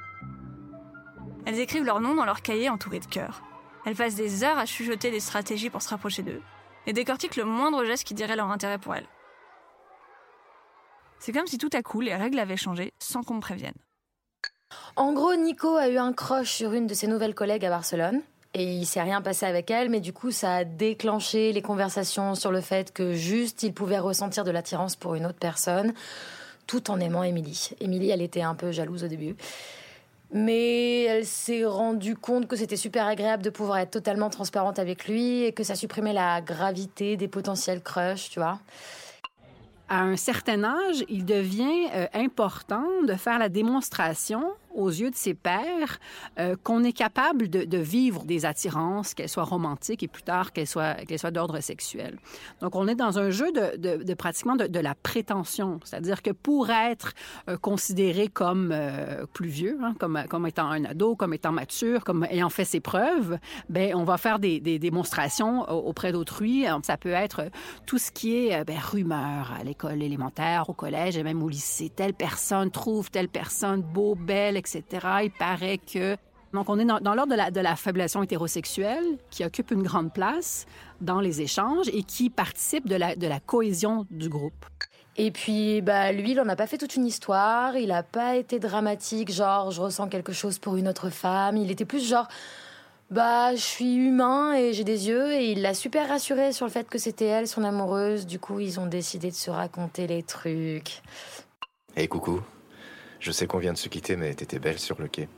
[1.46, 3.42] Elles écrivent leur nom dans leur cahier entouré de cœurs.
[3.86, 6.42] Elles passent des heures à chuchoter des stratégies pour se rapprocher d'eux,
[6.86, 9.08] et décortiquent le moindre geste qui dirait leur intérêt pour elles.
[11.20, 13.74] C'est comme si tout à coup les règles avaient changé sans qu'on me prévienne.
[14.96, 18.22] En gros, Nico a eu un crush sur une de ses nouvelles collègues à Barcelone.
[18.54, 22.34] Et il s'est rien passé avec elle, mais du coup, ça a déclenché les conversations
[22.34, 25.92] sur le fait que juste il pouvait ressentir de l'attirance pour une autre personne,
[26.66, 27.70] tout en aimant Émilie.
[27.80, 29.36] Émilie, elle était un peu jalouse au début.
[30.32, 35.08] Mais elle s'est rendue compte que c'était super agréable de pouvoir être totalement transparente avec
[35.08, 38.58] lui et que ça supprimait la gravité des potentiels crushs, tu vois
[39.88, 45.16] à un certain âge, il devient euh, important de faire la démonstration aux yeux de
[45.16, 45.98] ses pairs
[46.38, 50.66] euh, qu'on est capable de, vivre des attirances, qu'elles soient romantiques et plus tard qu'elles
[50.66, 52.18] soient, qu'elles soient d'ordre sexuel.
[52.60, 57.12] Donc, on est dans un jeu de, pratiquement de, la prétention, c'est-à-dire que pour être
[57.48, 62.04] euh, considéré comme euh, plus vieux, hein, comme, comme étant un ado, comme étant mature,
[62.04, 66.64] comme ayant fait ses preuves, ben on va faire des, des démonstrations auprès d'autrui.
[66.82, 67.50] Ça peut être
[67.86, 71.90] tout ce qui est ben, rumeur à l'école élémentaire, au collège et même au lycée.
[71.90, 74.82] Telle personne trouve telle personne beau, belle, etc.
[75.24, 76.16] Il paraît que
[76.52, 80.12] donc, on est dans, l'ordre de la, de la fabulation hétérosexuelle qui occupe une grande
[80.12, 80.66] place
[81.00, 84.64] dans les échanges et qui participe de la, de la cohésion du groupe.
[85.16, 87.76] Et puis, bah, lui, il n'en a pas fait toute une histoire.
[87.76, 91.56] Il n'a pas été dramatique, genre, je ressens quelque chose pour une autre femme.
[91.56, 92.28] Il était plus genre,
[93.10, 95.34] bah, je suis humain et j'ai des yeux.
[95.34, 98.26] Et il l'a super rassuré sur le fait que c'était elle, son amoureuse.
[98.26, 101.02] Du coup, ils ont décidé de se raconter les trucs.
[101.94, 102.40] Hé, coucou.
[103.20, 105.28] Je sais qu'on vient de se quitter, mais t'étais belle sur le quai.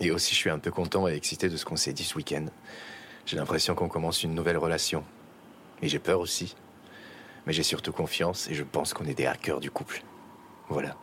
[0.00, 2.16] Et aussi, je suis un peu content et excité de ce qu'on s'est dit ce
[2.16, 2.46] week-end.
[3.26, 5.04] J'ai l'impression qu'on commence une nouvelle relation.
[5.82, 6.56] Et j'ai peur aussi.
[7.46, 10.02] Mais j'ai surtout confiance et je pense qu'on est des hackers du couple.
[10.68, 10.96] Voilà.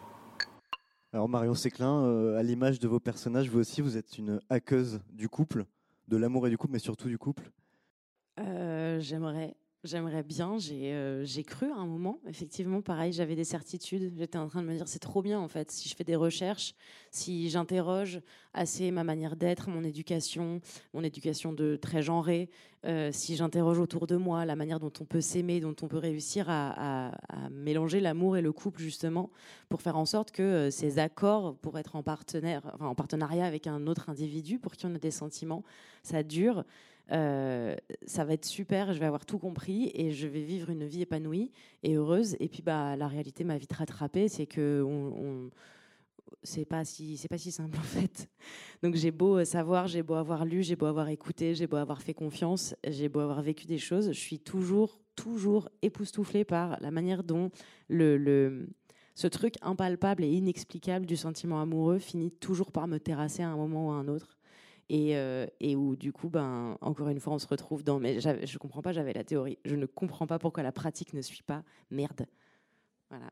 [1.14, 5.02] Alors Marion Séclin, euh, à l'image de vos personnages, vous aussi, vous êtes une hackeuse
[5.12, 5.66] du couple,
[6.08, 7.52] de l'amour et du couple, mais surtout du couple?
[8.40, 14.14] Euh, j'aimerais J'aimerais bien, euh, j'ai cru à un moment, effectivement, pareil, j'avais des certitudes.
[14.16, 16.16] J'étais en train de me dire, c'est trop bien en fait, si je fais des
[16.16, 16.76] recherches,
[17.10, 18.22] si j'interroge
[18.54, 20.62] assez ma manière d'être, mon éducation,
[20.94, 22.52] mon éducation de très genrée,
[22.86, 25.98] euh, si j'interroge autour de moi la manière dont on peut s'aimer, dont on peut
[25.98, 27.12] réussir à,
[27.50, 29.32] mélanger l'amour et le couple justement,
[29.68, 33.66] pour faire en sorte que euh, ces accords pour être en, partenaire, en partenariat avec
[33.66, 35.64] un autre individu, pour qui on a des sentiments,
[36.04, 36.66] ça dure.
[37.12, 40.86] Euh, ça va être super, je vais avoir tout compris et je vais vivre une
[40.86, 41.52] vie épanouie
[41.84, 42.36] et heureuse.
[42.40, 45.50] Et puis bah la réalité m'a vite rattrapée, c'est que on,
[46.44, 48.30] c'est pas si pas si simple en fait.
[48.84, 52.02] Donc j'ai beau savoir, j'ai beau avoir lu, j'ai beau avoir écouté, j'ai beau avoir
[52.02, 56.90] fait confiance, j'ai beau avoir vécu des choses, je suis toujours toujours époustouflée par la
[56.90, 57.52] manière dont
[57.90, 58.68] le
[59.16, 63.56] ce truc impalpable et inexplicable du sentiment amoureux finit toujours par me terrasser à un
[63.56, 64.38] moment ou à un autre.
[64.92, 68.00] Euh, et, où du coup, ben, encore une fois, on se retrouve dans.
[68.00, 69.58] Mais je comprends pas, j'avais la théorie.
[69.66, 71.64] Je ne comprends pas pourquoi la pratique ne suit pas.
[71.90, 72.26] Merde.
[73.10, 73.32] Voilà.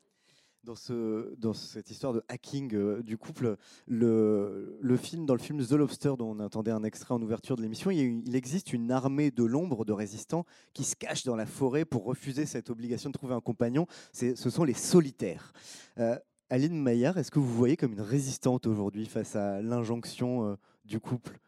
[0.66, 3.56] Dans, ce, dans cette histoire de hacking euh, du couple,
[3.88, 7.56] le, le, film, dans le film The Lobster, dont on attendait un extrait en ouverture
[7.56, 11.38] de l'émission, il, il, existe une armée de l'ombre de résistants qui se cachent dans
[11.38, 13.88] la forêt pour refuser cette obligation de trouver un compagnon.
[14.12, 15.54] Ce sont les solitaires.
[15.98, 16.18] Euh,
[16.50, 20.58] Aline Maillard, est-ce que vous voyez comme une résistante aujourd'hui face à l'injonction
[20.90, 21.40] du couple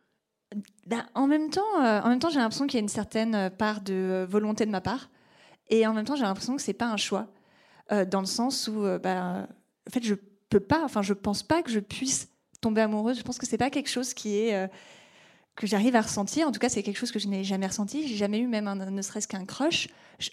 [0.86, 3.82] ben, en même temps, euh, temps, j'ai l'impression qu'il y a une certaine euh, part
[3.82, 5.10] de euh, volonté de ma part,
[5.70, 7.28] et en même temps, j'ai l'impression que c'est pas un choix,
[8.10, 9.48] dans le sens où, ben,
[9.86, 10.16] en fait, je
[10.50, 12.30] peux pas, enfin, je pense pas que je puisse
[12.62, 13.18] tomber amoureuse.
[13.18, 14.70] Je pense que c'est pas quelque chose qui est
[15.62, 16.48] que j'arrive à ressentir.
[16.48, 18.08] En tout cas, c'est quelque chose que je n'ai jamais ressenti.
[18.08, 19.90] J'ai jamais eu même ne serait-ce qu'un crush.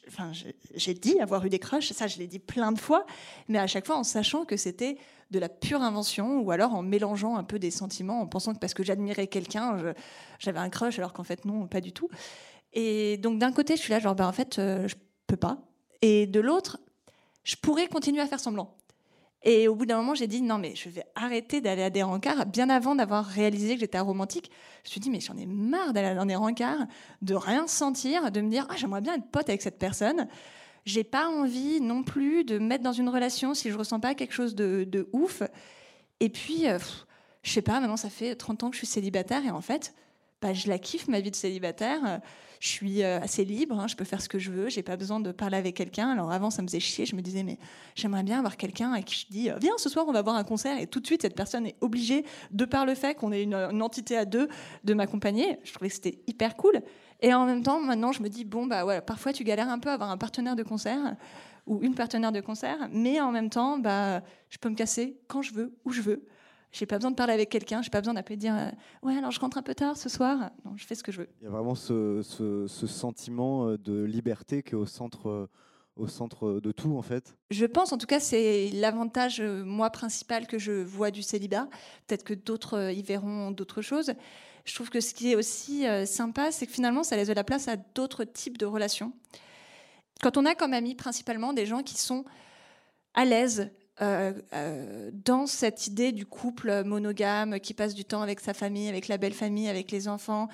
[0.08, 0.32] enfin,
[0.74, 3.04] j'ai dit avoir eu des crushs, ça, je l'ai dit plein de fois,
[3.46, 4.96] mais à chaque fois en sachant que c'était
[5.30, 8.58] de la pure invention ou alors en mélangeant un peu des sentiments, en pensant que
[8.58, 9.92] parce que j'admirais quelqu'un,
[10.38, 12.08] j'avais un crush, alors qu'en fait, non, pas du tout.
[12.72, 14.94] Et donc, d'un côté, je suis là, genre, ben, en fait, euh, je
[15.26, 15.58] peux pas.
[16.00, 16.80] Et de l'autre,
[17.44, 18.78] je pourrais continuer à faire semblant.
[19.44, 22.02] Et au bout d'un moment, j'ai dit non, mais je vais arrêter d'aller à des
[22.02, 22.46] rencarts.
[22.46, 24.50] Bien avant d'avoir réalisé que j'étais aromantique,
[24.82, 26.86] je me suis dit mais j'en ai marre d'aller dans des rencarts,
[27.22, 30.26] de rien sentir, de me dire ah j'aimerais bien être pote avec cette personne.
[30.84, 34.14] J'ai pas envie non plus de me mettre dans une relation si je ressens pas
[34.14, 35.42] quelque chose de, ouf.
[36.20, 36.78] Et puis, euh,
[37.42, 39.94] je sais pas, maintenant ça fait 30 ans que je suis célibataire et en fait,
[40.40, 42.20] bah, je la kiffe ma vie de célibataire
[42.60, 44.96] je suis euh, assez libre, hein, je peux faire ce que je veux, j'ai pas
[44.96, 46.10] besoin de parler avec quelqu'un.
[46.10, 47.58] Alors avant, ça me faisait chier, je me disais, mais
[47.94, 50.36] j'aimerais bien avoir quelqu'un et qui je dis, euh, viens ce soir, on va voir
[50.36, 50.78] un concert.
[50.80, 53.54] Et tout de suite, cette personne est obligée, de par le fait qu'on est une,
[53.82, 54.48] entité à deux,
[54.84, 55.58] de m'accompagner.
[55.64, 56.82] Je trouvais que c'était hyper cool.
[57.20, 59.78] Et en même temps, maintenant, je me dis, bon, bah voilà, parfois tu galères un
[59.78, 61.16] peu à avoir un partenaire de concert
[61.66, 65.42] ou une partenaire de concert, mais en même temps, bah, je peux me casser quand
[65.42, 66.24] je veux, où je veux.
[66.72, 68.70] J'ai pas besoin de parler avec quelqu'un, j'ai pas besoin d'appeler dire euh,
[69.02, 70.50] ouais alors je rentre un peu tard ce soir.
[70.64, 71.28] Non, je fais ce que je veux.
[71.40, 75.50] Il y a vraiment ce, ce, sentiment euh, de liberté qui est au centre, euh,
[75.96, 77.36] au centre de tout en fait.
[77.50, 81.68] Je pense en tout cas c'est l'avantage moi principal que je vois du célibat.
[82.06, 84.12] Peut-être que d'autres y verront d'autres choses.
[84.66, 87.44] Je trouve que ce qui est aussi sympa, c'est que finalement ça laisse de la
[87.44, 89.14] place à d'autres types de relations.
[90.20, 92.26] Quand on a comme amis principalement des gens qui sont
[93.14, 98.38] à l'aise euh, euh, dans cette idée du couple monogame qui passe du temps avec
[98.38, 100.48] sa famille, avec la belle famille, avec les enfants.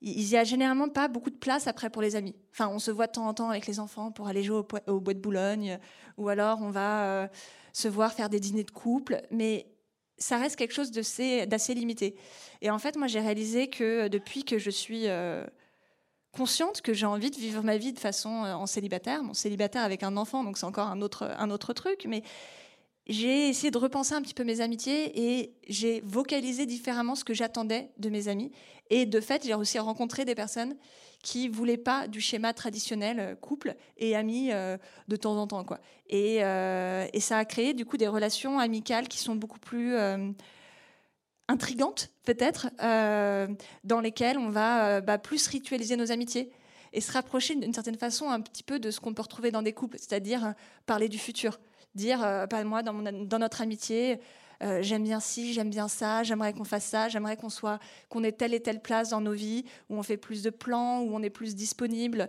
[0.00, 2.34] Il n'y a généralement pas beaucoup de place après pour les amis.
[2.50, 5.00] Enfin, on se voit de temps en temps avec les enfants pour aller jouer au,
[5.00, 5.78] bois de Boulogne,
[6.16, 7.28] ou alors on va euh,
[7.72, 9.20] se voir faire des dîners de couple.
[9.30, 9.66] Mais
[10.16, 12.16] ça reste quelque chose d'assez limité.
[12.62, 15.06] Et en fait, moi, j'ai réalisé que depuis que je suis
[16.32, 19.82] consciente que j'ai envie de vivre ma vie de façon euh, en célibataire, mon célibataire
[19.82, 22.22] avec un enfant, donc c'est encore un autre, un autre truc, mais
[23.06, 27.34] j'ai essayé de repenser un petit peu mes amitiés et j'ai vocalisé différemment ce que
[27.34, 28.52] j'attendais de mes amis.
[28.90, 30.76] Et de fait, j'ai aussi rencontré des personnes
[31.20, 35.64] qui voulaient pas du schéma traditionnel euh, couple et amis euh, de temps en temps.
[35.64, 35.80] Quoi.
[36.08, 39.96] Et, et, ça a créé du coup des relations amicales qui sont beaucoup plus
[41.48, 46.50] intrigantes, peut-être, dans lesquelles on va bah, plus ritualiser nos amitiés
[46.92, 49.62] et se rapprocher d'une certaine façon un petit peu de ce qu'on peut retrouver dans
[49.62, 50.54] des couples, c'est-à-dire
[50.86, 51.58] parler du futur
[51.94, 52.92] dire, euh, pas moi, dans,
[53.38, 54.20] notre amitié,
[54.62, 57.78] euh, j'aime bien ci, j'aime bien ça, j'aimerais qu'on fasse ça, j'aimerais qu'on soit,
[58.08, 61.00] qu'on ait telle et telle place dans nos vies, où on fait plus de plans,
[61.00, 62.28] où on est plus disponible.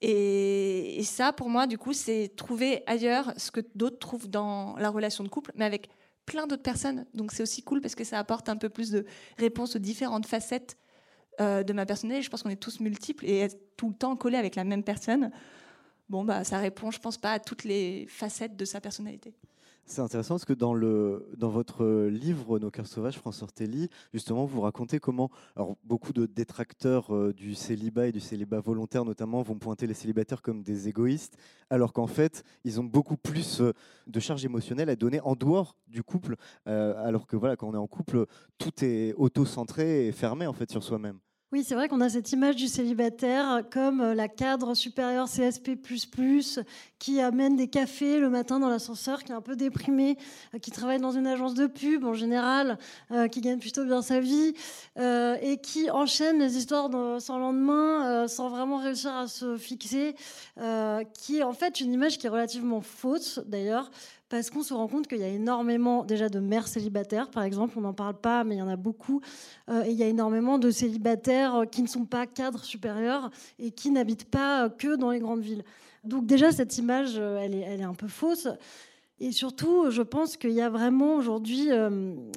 [0.00, 4.90] Et, ça, pour moi, du coup, c'est trouver ailleurs ce que d'autres trouvent dans la
[4.90, 5.88] relation de couple, mais avec
[6.30, 7.06] plein d'autres personnes.
[7.14, 9.06] Donc c'est aussi cool parce que ça apporte un peu plus de
[9.38, 10.76] réponses aux différentes facettes
[11.40, 12.22] euh, de ma personnalité.
[12.22, 14.82] Je pense qu'on est tous multiples et être tout le temps collés avec la même
[14.82, 15.30] personne
[16.08, 19.34] bon, bah, ça répond, je pense pas, à toutes les facettes de sa personnalité.
[19.88, 24.44] C'est intéressant parce que dans, le, dans votre livre Nos cœurs sauvages, France Ortelli, justement,
[24.44, 29.40] vous racontez comment alors, beaucoup de détracteurs euh, du célibat et du célibat volontaire, notamment,
[29.40, 31.38] vont pointer les célibataires comme des égoïstes,
[31.70, 33.72] alors qu'en fait, ils ont beaucoup plus euh,
[34.06, 37.74] de charge émotionnelle à donner en dehors du couple, euh, alors que voilà, quand on
[37.74, 38.26] est en couple,
[38.58, 41.18] tout est auto-centré et fermé en fait sur soi-même.
[41.50, 45.78] Oui, c'est vrai qu'on a cette image du célibataire comme euh, la cadre supérieure CSP++,
[46.98, 50.18] qui amène des cafés le matin dans l'ascenseur, qui est un peu déprimé,
[50.54, 52.78] euh, qui travaille dans une agence de pub en général,
[53.12, 54.52] euh, qui gagne plutôt bien sa vie,
[54.98, 60.16] et qui enchaîne les histoires sans lendemain, sans vraiment réussir à se fixer,
[61.14, 63.90] qui est en fait une image qui est relativement fausse d'ailleurs,
[64.28, 67.74] parce qu'on se rend compte qu'il y a énormément déjà de mères célibataires, par exemple,
[67.78, 69.20] on n'en parle pas, mais il y en a beaucoup,
[69.68, 73.30] euh, et il y a énormément de célibataires euh, qui ne sont pas cadres supérieurs
[73.58, 75.64] et qui n'habitent pas euh, que dans les grandes villes.
[76.04, 78.48] Donc déjà, cette image, elle est, un peu fausse.
[79.20, 81.68] Et surtout, je pense qu'il y a vraiment aujourd'hui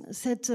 [0.10, 0.52] cette...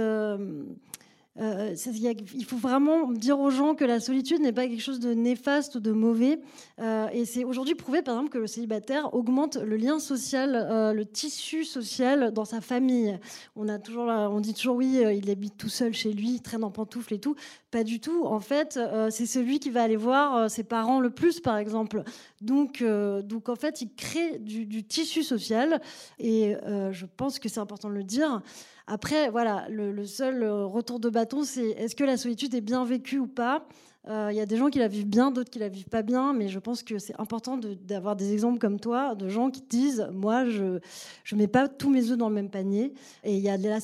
[1.39, 5.75] il faut vraiment dire aux gens que la solitude n'est pas quelque chose de néfaste
[5.75, 6.41] ou de mauvais.
[6.81, 10.93] Euh, et c'est aujourd'hui prouvé, par exemple, que le célibataire augmente le lien social, euh,
[10.93, 13.19] le tissu social dans sa famille.
[13.55, 16.65] On, a toujours on dit toujours oui, il habite tout seul chez lui, il traîne
[16.65, 17.37] en pantoufles et tout.
[17.71, 18.25] Pas du tout.
[18.25, 18.79] En fait,
[19.11, 22.03] c'est celui qui va aller voir ses parents le plus, par exemple.
[22.41, 22.83] Donc,
[23.25, 25.81] donc en fait, il crée du tissu social.
[26.19, 28.43] Et je pense que c'est important de le dire.
[28.87, 32.85] Après, voilà, le, seul euh, retour de bâton, c'est est-ce que la solitude est bien
[32.85, 33.67] vécue ou pas?
[34.09, 36.03] Il euh, y a des gens qui la vivent bien, d'autres qui la vivent pas
[36.03, 39.63] bien, mais je pense que c'est important d'avoir des exemples comme toi, de gens qui
[39.63, 40.79] disent moi je
[41.25, 42.95] je mets pas tous mes œufs dans le même panier.
[43.25, 43.79] Et il y a la,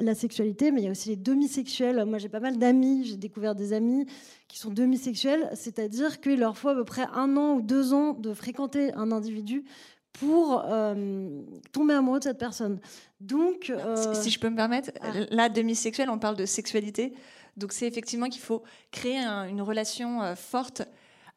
[0.00, 2.02] la sexualité, mais il y a aussi les demi-sexuels.
[2.06, 4.06] Moi j'ai pas mal d'amis, j'ai découvert des amis
[4.48, 8.14] qui sont demi-sexuels, c'est-à-dire qu'il leur faut à peu près un an ou deux ans
[8.14, 9.66] de fréquenter un individu
[10.18, 12.80] pour euh, tomber amoureux de cette personne.
[13.20, 15.12] Donc, euh, si je peux me permettre, ah.
[15.30, 17.14] là, demi-sexuel, on parle de sexualité.
[17.56, 20.82] Donc, c'est effectivement qu'il faut créer une relation euh, forte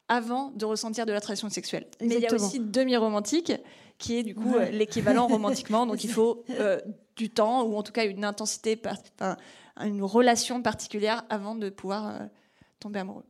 [0.08, 1.86] avant de ressentir de l'attraction sexuelle.
[2.00, 3.52] Mais il y a aussi demi-romantique,
[3.98, 5.86] qui est du coup l'équivalent romantiquement.
[5.86, 6.44] Donc, il faut
[7.16, 8.80] du temps, ou en tout cas une intensité,
[9.80, 12.28] une relation particulière avant de pouvoir
[12.78, 13.24] tomber amoureux.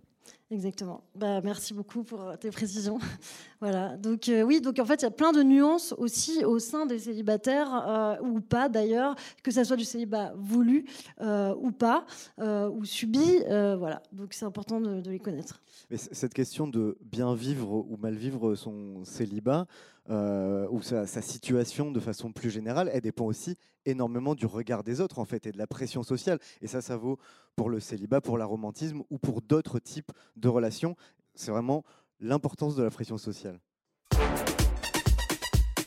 [0.52, 1.02] Exactement.
[1.14, 2.98] Bah, merci beaucoup pour euh, tes précisions.
[3.60, 3.96] voilà.
[3.96, 6.84] Donc euh, oui, donc en fait, il y a plein de nuances aussi au sein
[6.84, 10.84] des célibataires euh, ou pas d'ailleurs, que ça soit du célibat voulu
[11.20, 12.04] ou pas
[12.38, 13.38] ou subi.
[13.48, 14.02] voilà.
[14.12, 15.62] Donc c'est important de, les connaître.
[15.90, 19.66] Mais cette question de bien vivre ou mal vivre son célibat,
[20.10, 25.00] euh, ou sa, situation de façon plus générale, elle dépend aussi énormément du regard des
[25.00, 26.38] autres en fait et de la pression sociale.
[26.60, 27.18] Et ça, ça vaut
[27.56, 30.96] pour le célibat, pour l'aromantisme ou pour d'autres types de relations.
[31.34, 31.84] C'est vraiment
[32.20, 33.60] l'importance de la pression sociale.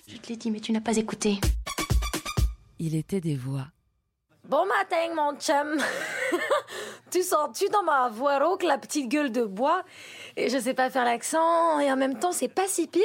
[0.08, 1.39] Je te l'ai dit, mais tu n'as pas écouté.
[2.80, 3.67] Il était des voix.
[4.47, 5.80] Bon matin, mon chum.
[7.12, 9.84] tu sens-tu dans ma voix rauque la petite gueule de bois
[10.38, 13.04] Et je sais pas faire l'accent et en même temps, c'est pas si pire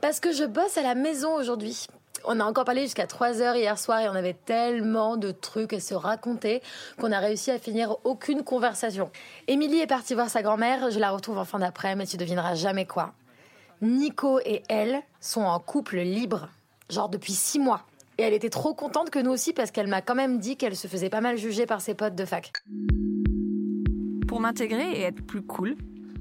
[0.00, 1.86] parce que je bosse à la maison aujourd'hui.
[2.24, 5.72] On a encore parlé jusqu'à 3 heures hier soir et on avait tellement de trucs
[5.72, 6.60] à se raconter
[6.98, 9.10] qu'on a réussi à finir aucune conversation.
[9.46, 12.54] Émilie est partie voir sa grand-mère, je la retrouve en fin d'après, mais tu devineras
[12.54, 13.12] jamais quoi.
[13.80, 16.48] Nico et elle sont en couple libre,
[16.90, 17.82] genre depuis 6 mois.
[18.18, 20.74] Et elle était trop contente que nous aussi parce qu'elle m'a quand même dit qu'elle
[20.74, 22.52] se faisait pas mal juger par ses potes de fac.
[24.26, 25.76] Pour m'intégrer et être plus cool,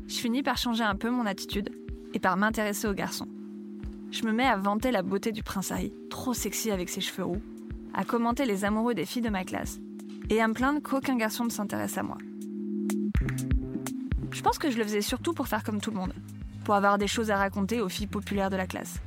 [0.08, 1.72] je finis par changer un peu mon attitude
[2.14, 3.28] et par m'intéresser aux garçons.
[4.12, 7.26] Je me mets à vanter la beauté du prince Harry, trop sexy avec ses cheveux
[7.26, 7.42] roux,
[7.94, 9.80] à commenter les amoureux des filles de ma classe
[10.30, 12.18] et à me plaindre qu'aucun garçon ne s'intéresse à moi.
[14.32, 16.14] Je pense que je le faisais surtout pour faire comme tout le monde,
[16.64, 19.00] pour avoir des choses à raconter aux filles populaires de la classe.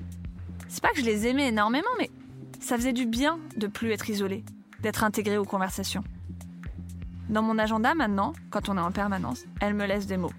[0.69, 2.11] C'est pas que je les aimais énormément, mais
[2.59, 4.45] ça faisait du bien de plus être isolé,
[4.81, 6.03] d'être intégré aux conversations.
[7.29, 10.33] Dans mon agenda maintenant, quand on est en permanence, elles me laissent des mots.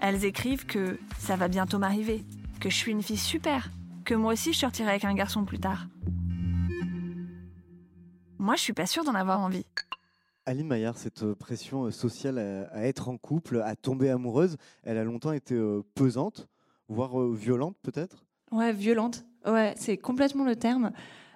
[0.00, 2.24] Elles écrivent que ça va bientôt m'arriver,
[2.60, 3.70] que je suis une fille super,
[4.06, 5.86] que moi aussi je sortirai avec un garçon plus tard.
[8.38, 9.66] Moi, je suis pas sûre d'en avoir envie.
[10.44, 14.56] Aline Maillard, cette euh, pression euh, sociale à, à être en couple, à tomber amoureuse,
[14.84, 16.46] elle a longtemps été euh, pesante,
[16.88, 18.24] voire euh, violente peut-être?
[18.52, 19.24] Ouais, violente.
[19.44, 20.92] Ouais, c'est complètement le terme.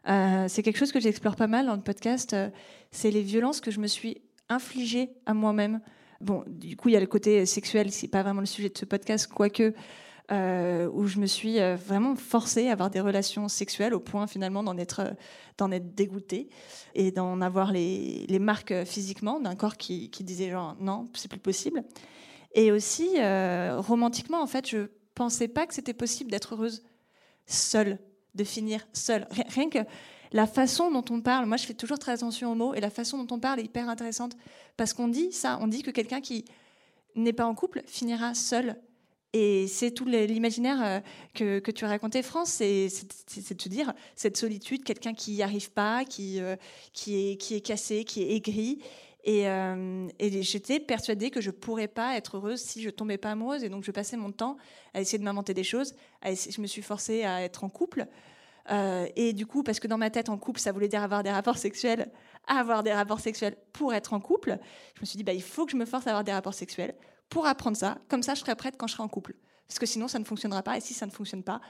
[0.08, 2.32] Euh, c'est quelque chose que j'explore pas mal dans le podcast.
[2.34, 2.50] euh,
[2.90, 5.80] c'est les violences que je me suis infligées à moi-même.
[6.20, 8.76] Bon, du coup, il y a le côté sexuel, c'est pas vraiment le sujet de
[8.76, 9.72] ce podcast, quoique,
[10.32, 14.62] euh, où je me suis vraiment forcée à avoir des relations sexuelles au point finalement
[14.62, 15.14] d'en être,
[15.72, 16.48] être dégoûtée
[16.94, 21.30] et d'en avoir les, les marques physiquement d'un corps qui, qui disait genre non, c'est
[21.30, 21.84] plus possible.
[22.54, 23.16] Et aussi,
[23.78, 26.82] romantiquement, en fait, je pensais pas que c'était possible d'être heureuse
[27.46, 27.98] seule,
[28.34, 29.26] de finir seule.
[29.30, 29.78] Ri- Rien que
[30.32, 32.90] la façon dont on parle, moi je fais toujours très attention aux mots, et la
[32.90, 34.36] façon dont on parle est hyper intéressante.
[34.76, 36.44] Parce qu'on dit ça, on dit que quelqu'un qui
[37.16, 38.76] n'est pas en couple finira seul.
[39.32, 41.00] Et c'est tout l'imaginaire euh,
[41.34, 45.70] que, que tu racontais, France, c'est de se dire cette solitude, quelqu'un qui n'y arrive
[45.70, 46.56] pas, qui, euh,
[46.92, 48.80] qui, est, qui est cassé, qui est aigri.
[49.24, 53.32] Et, euh, et j'étais persuadée que je pourrais pas être heureuse si je tombais pas
[53.32, 53.64] amoureuse.
[53.64, 54.56] Et donc, je passais mon temps
[54.94, 55.94] à essayer de m'inventer des choses.
[56.24, 58.06] Je me suis forcée à être en couple.
[58.70, 61.22] Euh, et du coup, parce que dans ma tête, en couple, ça voulait dire avoir
[61.22, 62.10] des rapports sexuels,
[62.46, 64.58] avoir des rapports sexuels pour être en couple,
[64.94, 66.54] je me suis dit, bah, il faut que je me force à avoir des rapports
[66.54, 66.94] sexuels
[67.28, 67.98] pour apprendre ça.
[68.08, 69.34] Comme ça, je serai prête quand je serai en couple.
[69.66, 70.76] Parce que sinon, ça ne fonctionnera pas.
[70.76, 71.60] Et si ça ne fonctionne pas,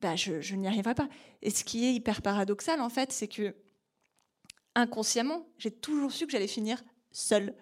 [0.00, 1.08] bah, je n'y arriverai pas.
[1.42, 3.54] Et ce qui est hyper paradoxal, en fait, c'est que
[4.74, 7.54] inconsciemment, j'ai toujours su que j'allais finir seule.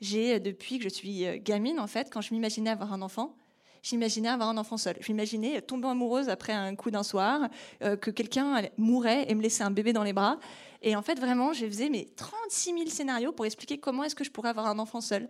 [0.00, 3.02] J'ai, euh, depuis que je suis euh, gamine, en fait, quand je m'imaginais avoir un
[3.02, 3.36] enfant,
[3.82, 4.96] j'imaginais avoir un enfant seul.
[5.00, 7.48] Je m'imaginais tomber amoureuse après un coup d'un soir,
[7.82, 10.38] euh, que quelqu'un mourrait et me laissait un bébé dans les bras.
[10.82, 14.24] Et en fait, vraiment, je faisais mes 36 000 scénarios pour expliquer comment est-ce que
[14.24, 15.28] je pourrais avoir un enfant seul.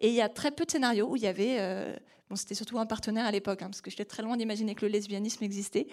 [0.00, 1.56] Et il y a très peu de scénarios où il y avait...
[1.58, 1.96] euh,
[2.30, 4.86] bon, c'était surtout un partenaire à l'époque, hein, parce que j'étais très loin d'imaginer que
[4.86, 5.86] le lesbianisme existait.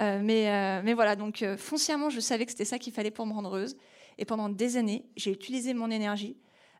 [0.00, 3.10] Euh, mais, euh, mais voilà, donc euh, foncièrement, je savais que c'était ça qu'il fallait
[3.10, 3.76] pour me rendre heureuse.
[4.20, 6.36] Et pendant des années, j'ai utilisé mon énergie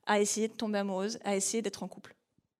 [0.07, 2.15] à essayer de tomber amoureuse, à essayer d'être en couple.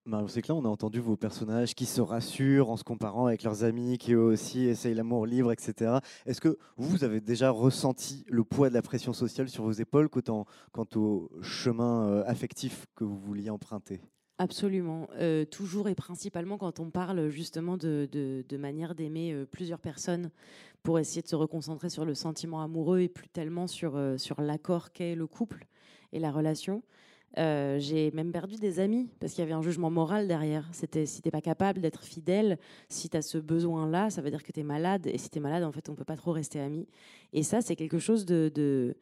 [0.07, 3.63] Marion Séclin, on a entendu vos personnages qui se rassurent en se comparant avec leurs
[3.63, 5.99] amis, qui eux aussi essayent l'amour libre, etc.
[6.25, 10.09] Est-ce que vous avez déjà ressenti le poids de la pression sociale sur vos épaules
[10.09, 14.01] quant, quant au chemin euh, affectif que vous vouliez emprunter?
[14.41, 15.07] Absolument.
[15.19, 18.09] Euh, toujours et principalement quand on parle justement de,
[18.57, 20.31] manière d'aimer euh, plusieurs personnes
[20.83, 24.41] pour essayer de se reconcentrer sur le sentiment amoureux et plus tellement sur, euh, sur
[24.41, 25.67] l'accord qu'est le couple
[26.15, 26.83] et la relation.
[27.37, 30.67] J'ai même perdu des amis parce qu'il y avait un jugement moral derrière.
[30.73, 34.43] C'était si t'es pas capable d'être fidèle, si tu as ce besoin-là, ça veut dire
[34.43, 35.07] que tu es malade.
[35.07, 36.89] Et si tu es malade, en fait, on peut pas trop rester amis.
[37.35, 38.97] Et ça, c'est quelque chose de- de,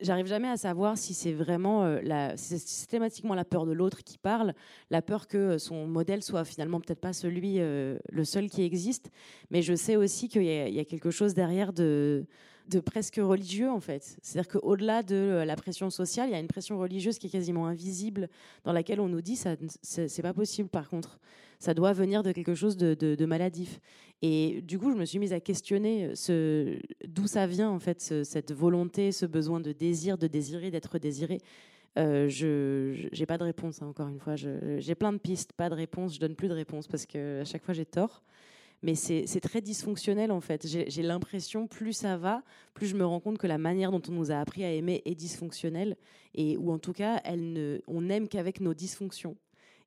[0.00, 4.54] J'arrive jamais à savoir si c'est vraiment euh, systématiquement la peur de l'autre qui parle,
[4.90, 8.62] la peur que euh, son modèle soit finalement peut-être pas celui, euh, le seul qui
[8.62, 9.10] existe.
[9.50, 12.26] Mais je sais aussi qu'il y a quelque chose derrière de,
[12.68, 14.16] de presque religieux en fait.
[14.22, 17.30] C'est-à-dire qu'au-delà de euh, la pression sociale, il y a une pression religieuse qui est
[17.30, 18.28] quasiment invisible,
[18.64, 20.68] dans laquelle on nous dit ça, c'est pas possible.
[20.68, 21.18] Par contre,
[21.58, 23.80] ça doit venir de quelque chose de, maladif.
[24.20, 28.00] Et du coup, je me suis mise à questionner ce, d'où ça vient, en fait,
[28.00, 31.38] ce- cette volonté, ce besoin de désir, de désirer, d'être désiré.
[31.98, 34.34] Euh, je n'ai pas de réponse, hein, encore une fois.
[34.36, 36.14] J'ai plein de pistes, pas de réponse.
[36.14, 38.22] Je donne plus de réponse parce que à chaque fois, j'ai tort.
[38.82, 40.66] Mais c'est très dysfonctionnel, en fait.
[40.66, 42.42] J'ai l'impression, plus ça va,
[42.74, 45.02] plus je me rends compte que la manière dont on nous a appris à aimer
[45.04, 45.96] est dysfonctionnelle.
[46.34, 47.22] Et, ou en tout cas,
[47.86, 49.36] on n'aime qu'avec nos dysfonctions.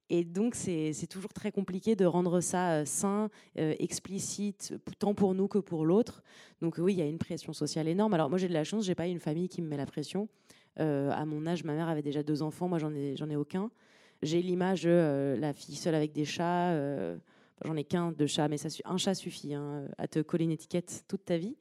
[0.10, 5.34] Et donc, c'est toujours très compliqué de rendre ça euh, sain, euh, explicite, tant pour
[5.34, 6.22] nous que pour l'autre.
[6.62, 8.14] Donc oui, il y a une pression sociale énorme.
[8.14, 10.28] Alors moi, j'ai de la chance, j'ai pas une famille qui me met la pression.
[10.80, 13.72] Euh, à mon âge, ma mère avait déjà deux enfants, moi, j'en ai, ai aucun.
[14.22, 16.74] J'ai l'image de la fille seule avec des chats.
[17.64, 21.04] J'en ai qu'un de chat, mais un chat suffit hein, à te coller une étiquette
[21.08, 21.58] toute ta vie.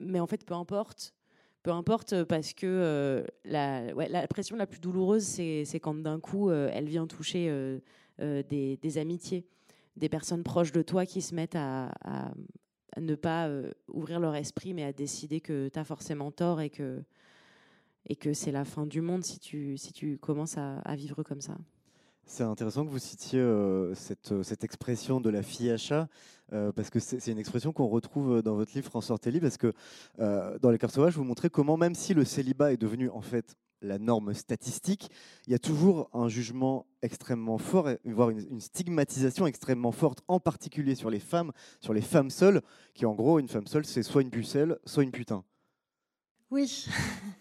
[0.00, 1.14] Mais en fait, peu importe.
[1.62, 6.50] Peu importe euh, parce que euh, la, pression la plus douloureuse, c'est quand d'un coup,
[6.50, 7.50] euh, elle vient toucher
[8.18, 9.46] des, amitiés,
[9.96, 11.92] des personnes proches de toi qui se mettent à,
[12.98, 13.50] ne pas
[13.88, 17.02] ouvrir leur esprit, mais à décider que tu as forcément tort et que,
[18.32, 21.56] c'est la fin du monde si tu, commences à vivre comme ça.
[22.28, 26.08] C'est intéressant que vous citiez euh, cette, euh, cette, expression de la fille achat,
[26.52, 29.72] euh, parce que c'est une expression qu'on retrouve dans votre livre France Ortelli, parce que
[30.18, 33.54] dans Les Cœurs Sauvages, vous montrez comment, même si le célibat est devenu en fait
[33.80, 35.08] la norme statistique,
[35.46, 40.40] il y a toujours un jugement extrêmement fort, voire une, une, stigmatisation extrêmement forte, en
[40.40, 42.60] particulier sur les femmes, sur les femmes seules,
[42.94, 45.44] qui en gros, une femme seule, c'est soit une pucelle, soit une putain.
[46.50, 46.86] Oui.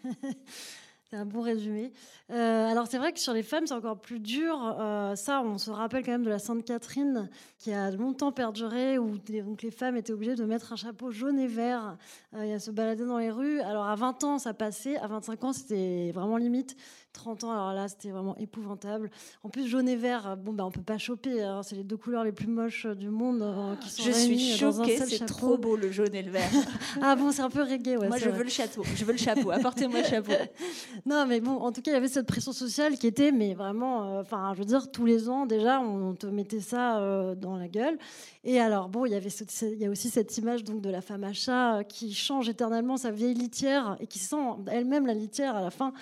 [1.10, 1.94] C'est un bon résumé.
[2.32, 4.76] Euh, alors c'est vrai que sur les femmes, c'est encore plus dur.
[4.80, 7.30] Euh, ça, on se rappelle quand même de la Sainte Catherine
[7.60, 11.38] qui a longtemps perduré, où donc, les femmes étaient obligées de mettre un chapeau jaune
[11.38, 11.98] et vert
[12.34, 13.62] euh, et à se balader dans les rues.
[13.62, 14.98] Alors à 20 ans, ça passait.
[14.98, 16.76] À 25 ans, c'était vraiment limite.
[17.16, 19.10] 30 ans, alors là, c'était vraiment épouvantable.
[19.44, 21.42] En plus, jaune et vert, bon, bah, on peut pas choper.
[21.42, 21.62] Hein.
[21.64, 24.98] c'est les deux couleurs les plus moches du monde euh, qui sont Je suis choquée,
[24.98, 26.50] c'est trop beau le jaune et le vert.
[27.02, 28.08] ah bon, c'est un peu reggae, ouais.
[28.08, 28.84] Moi, je veux le chapeau.
[28.96, 29.52] Je veux le chapeau.
[29.52, 30.34] Apportez-moi le chapeau.
[31.06, 33.54] non, mais bon, en tout cas, il y avait cette pression sociale qui était, mais
[33.54, 37.36] vraiment, euh, enfin, je veux dire, tous les ans, déjà, on te mettait ça euh,
[37.36, 37.98] dans la gueule.
[38.44, 41.02] Et alors, bon, il y avait, il y a aussi cette image donc de la
[41.02, 44.36] femme à chat qui change éternellement sa vieille litière et qui sent
[44.68, 45.94] elle-même la litière à la fin,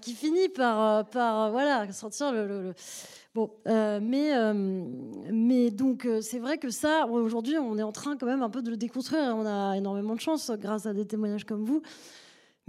[0.00, 2.74] qui finit par, euh, par euh, voilà, sentir le,
[3.34, 4.30] Bon, euh, mais,
[5.32, 8.60] mais donc c'est vrai que ça, aujourd'hui, on est en train quand même un peu
[8.60, 11.80] de le déconstruire on a énormément de chance grâce à des témoignages comme vous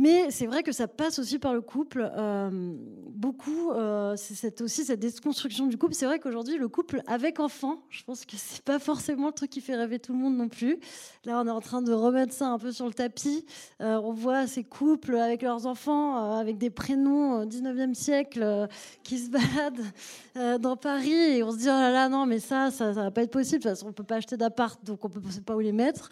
[0.03, 2.11] mais c'est vrai que ça passe aussi par le couple.
[2.13, 5.93] Euh, beaucoup, euh, c'est aussi cette déconstruction du couple.
[5.93, 9.49] C'est vrai qu'aujourd'hui, le couple avec enfant, je pense que c'est pas forcément le truc
[9.49, 10.77] qui fait rêver tout le monde non plus.
[11.23, 13.45] Là, on est en train de remettre ça un peu sur le tapis.
[13.79, 18.67] Euh, on voit ces couples avec leurs enfants, avec des prénoms 19e siècle,
[19.03, 22.71] qui se baladent dans Paris et on se dit oh là là, non, mais ça,
[22.71, 23.63] ça, ça va pas être possible.
[23.63, 26.09] De toute on peut pas acheter d'appart, donc on ne sait pas où les mettre.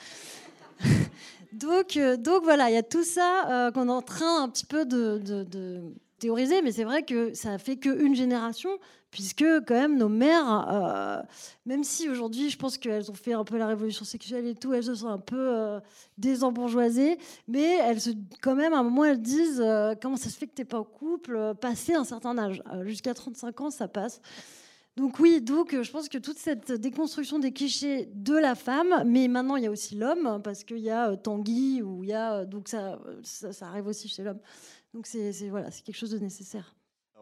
[1.53, 4.49] Donc, euh, donc voilà, il y a tout ça euh, qu'on est en train un
[4.49, 5.21] petit peu de,
[6.19, 8.69] théoriser, mais c'est vrai que ça fait qu'une génération,
[9.09, 11.19] puisque quand même nos mères, euh,
[11.65, 14.71] même si aujourd'hui je pense qu'elles ont fait un peu la révolution sexuelle et tout,
[14.71, 15.79] elles se sont un peu
[16.19, 18.11] désembourgeoisées, mais elles se,
[18.43, 19.65] quand même à un moment elles disent
[19.99, 23.15] comment ça se fait que tu n'es pas au couple, passé un certain âge, jusqu'à
[23.15, 24.21] 35 ans ça passe.
[24.97, 29.03] Donc oui, donc euh, je pense que toute cette déconstruction des clichés de la femme,
[29.05, 32.09] mais maintenant il y a aussi l'homme, parce qu'il y a euh, Tanguy, ou il
[32.09, 34.39] y a, euh, donc ça, ça, arrive aussi chez l'homme.
[34.93, 36.75] Donc c'est voilà, c'est quelque chose de nécessaire.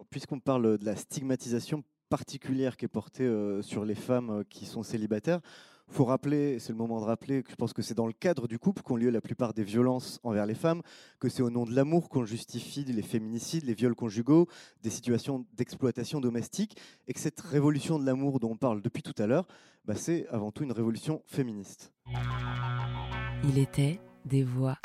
[0.09, 3.29] Puisqu'on parle de la stigmatisation particulière qui est portée
[3.61, 5.41] sur les femmes qui sont célibataires,
[5.89, 8.47] faut rappeler, c'est le moment de rappeler que je pense que c'est dans le cadre
[8.47, 10.81] du couple qu'ont lieu la plupart des violences envers les femmes,
[11.19, 14.47] que c'est au nom de l'amour qu'on justifie les féminicides, les viols conjugaux,
[14.83, 16.77] des situations d'exploitation domestique,
[17.07, 19.47] et que cette révolution de l'amour dont on parle depuis tout à l'heure,
[19.85, 21.91] bah, c'est avant tout une révolution féministe.
[23.43, 24.77] Il était des voix.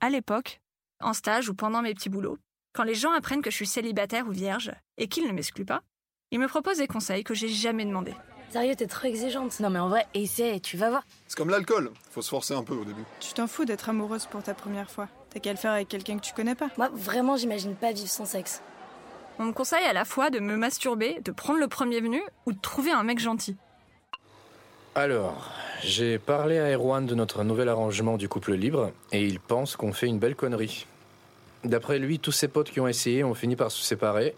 [0.00, 0.60] À l'époque,
[1.00, 2.38] en stage ou pendant mes petits boulots,
[2.72, 5.82] quand les gens apprennent que je suis célibataire ou vierge et qu'ils ne m'excluent pas,
[6.30, 8.14] ils me proposent des conseils que j'ai jamais demandés.
[8.50, 9.60] Sérieux, t'es trop exigeante.
[9.60, 11.02] Non mais en vrai, essaie, tu vas voir.
[11.28, 13.04] C'est comme l'alcool, faut se forcer un peu au début.
[13.20, 15.08] Tu t'en fous d'être amoureuse pour ta première fois.
[15.32, 16.68] T'as qu'à le faire avec quelqu'un que tu connais pas.
[16.76, 18.62] Moi, vraiment, j'imagine pas vivre sans sexe.
[19.38, 22.52] On me conseille à la fois de me masturber, de prendre le premier venu ou
[22.52, 23.56] de trouver un mec gentil.
[24.96, 25.52] Alors,
[25.84, 29.92] j'ai parlé à Erwan de notre nouvel arrangement du couple libre et il pense qu'on
[29.92, 30.86] fait une belle connerie.
[31.62, 34.34] D'après lui, tous ses potes qui ont essayé ont fini par se séparer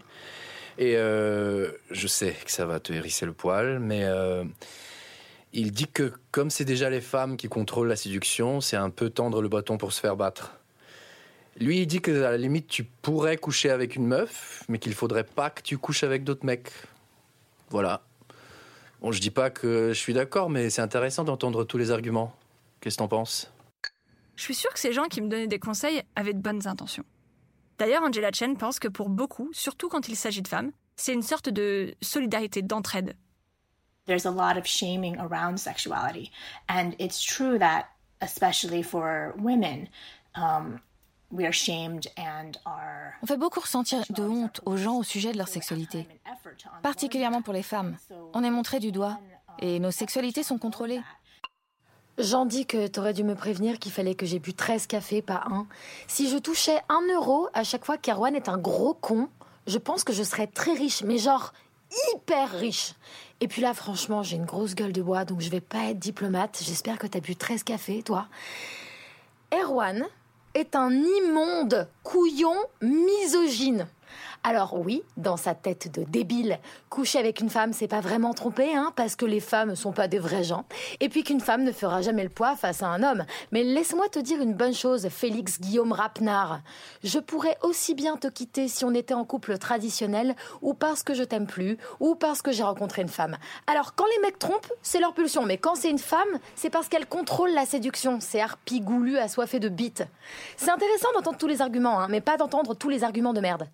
[0.79, 4.45] et euh, je sais que ça va te hérisser le poil, mais euh,
[5.53, 9.11] il dit que comme c'est déjà les femmes qui contrôlent la séduction, c'est un peu
[9.11, 10.55] tendre le bâton pour se faire battre.
[11.61, 14.95] Lui, il dit que à la limite, tu pourrais coucher avec une meuf, mais qu'il
[14.95, 16.71] faudrait pas que tu couches avec d'autres mecs.
[17.69, 18.03] Voilà.
[19.03, 22.35] Bon, je dis pas que je suis d'accord, mais c'est intéressant d'entendre tous les arguments.
[22.81, 23.53] Qu'est-ce que t'en penses?
[24.37, 27.05] Je suis sûre que ces gens qui me donnaient des conseils avaient de bonnes intentions.
[27.83, 31.23] D'ailleurs, Angela Chen pense que pour beaucoup, surtout quand il s'agit de femmes, c'est une
[31.25, 33.17] sorte de solidarité d'entraide.
[34.07, 36.31] There's a lot of shaming around sexuality,
[36.69, 37.87] and it's true that,
[38.21, 39.89] especially for women,
[40.37, 40.79] um,
[41.33, 43.15] we are shamed and are.
[43.21, 46.07] On fait beaucoup ressentir de honte aux gens au sujet de leur sexualité,
[46.85, 47.97] particulièrement pour les femmes.
[48.33, 49.19] On est montré du doigt,
[49.59, 51.01] et nos sexualités sont contrôlées.
[52.19, 55.45] J'en dis que t'aurais dû me prévenir qu'il fallait que j'ai bu 13 cafés, pas
[55.51, 55.67] un.
[56.09, 59.29] Si je touchais un euro à chaque fois qu'Erwan est un gros con,
[59.67, 61.53] je pense que je serais très riche, mais genre
[62.15, 62.95] hyper riche.
[63.41, 65.99] Et puis là, franchement, j'ai une grosse gueule de bois, donc je vais pas être
[65.99, 66.61] diplomate.
[66.63, 68.27] J'espère que t'as bu 13 cafés, toi.
[69.53, 70.07] Erwan
[70.55, 73.89] est un immonde couillon misogyne.
[74.45, 76.59] Alors oui, dans sa tête de débile,
[76.91, 80.09] coucher avec une femme, c'est pas vraiment tromper, hein, parce que les femmes sont pas
[80.09, 80.65] des vrais gens,
[81.01, 83.25] et puis qu'une femme ne fera jamais le poids face à un homme.
[83.53, 86.61] Mais laisse-moi te dire une bonne chose, Félix Guillaume Rapnard.
[87.05, 91.15] Je pourrais aussi bien te quitter si on était en couple traditionnel, ou parce que
[91.15, 93.37] je t'aime plus, ou parce que j'ai rencontré une femme.
[93.67, 96.89] Alors quand les mecs trompent, c'est leur pulsion, mais quand c'est une femme, c'est parce
[96.89, 98.19] qu'elle contrôle la séduction.
[98.21, 100.05] C'est harpie goulu assoiffé de bites.
[100.57, 103.69] C'est intéressant d'entendre tous les arguments, hein, mais pas d'entendre tous les arguments de merde.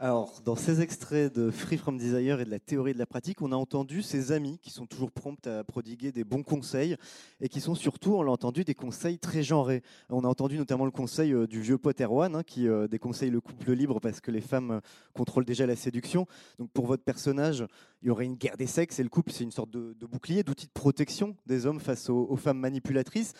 [0.00, 3.42] Alors, dans ces extraits de Free From Desire et de la théorie de la pratique,
[3.42, 6.94] on a entendu ces amis qui sont toujours prompts à prodiguer des bons conseils
[7.40, 9.82] et qui sont surtout, on l'a entendu, des conseils très genrés.
[10.08, 13.30] On a entendu notamment le conseil euh, du vieux pote Erwan hein, qui euh, déconseille
[13.30, 14.80] le couple libre parce que les femmes euh,
[15.14, 16.28] contrôlent déjà la séduction.
[16.60, 17.66] Donc, pour votre personnage,
[18.02, 20.44] il y aurait une guerre des sexes et le couple, c'est une sorte de, bouclier,
[20.44, 23.34] d'outil de protection des hommes face aux femmes manipulatrices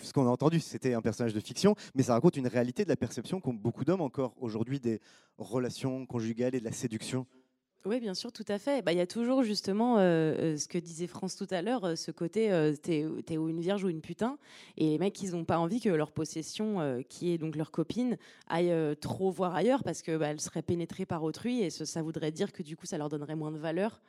[0.00, 2.88] ce qu'on a entendu, c'était un personnage de fiction, mais ça raconte une réalité de
[2.88, 5.00] la perception qu'ont beaucoup d'hommes encore aujourd'hui des
[5.38, 7.26] relations conjugales et de la séduction.
[7.84, 8.82] Oui, bien sûr, tout à fait.
[8.82, 11.84] Bah, il y a toujours justement euh, euh, ce que disait France tout à l'heure,
[11.84, 12.50] euh, ce côté
[12.82, 14.36] t'es, es ou une vierge ou une putain.
[14.76, 18.18] Et les mecs, ils n'ont pas envie que leur possession, qui est donc leur copine,
[18.48, 22.52] aille trop voir ailleurs parce qu'elle bah, serait pénétrée par autrui et ça voudrait dire
[22.52, 24.00] que du coup, ça leur donnerait moins de valeur.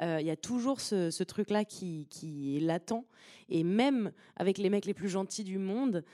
[0.00, 3.04] Il y a toujours ce, truc-là qui, qui, est latent.
[3.48, 6.04] Et même avec les mecs les plus gentils du monde,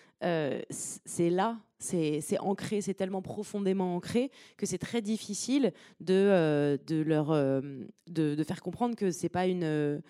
[0.70, 7.32] c'est là, c'est ancré, c'est tellement profondément ancré que c'est très difficile de, de leur
[8.06, 10.00] de, faire comprendre que c'est pas une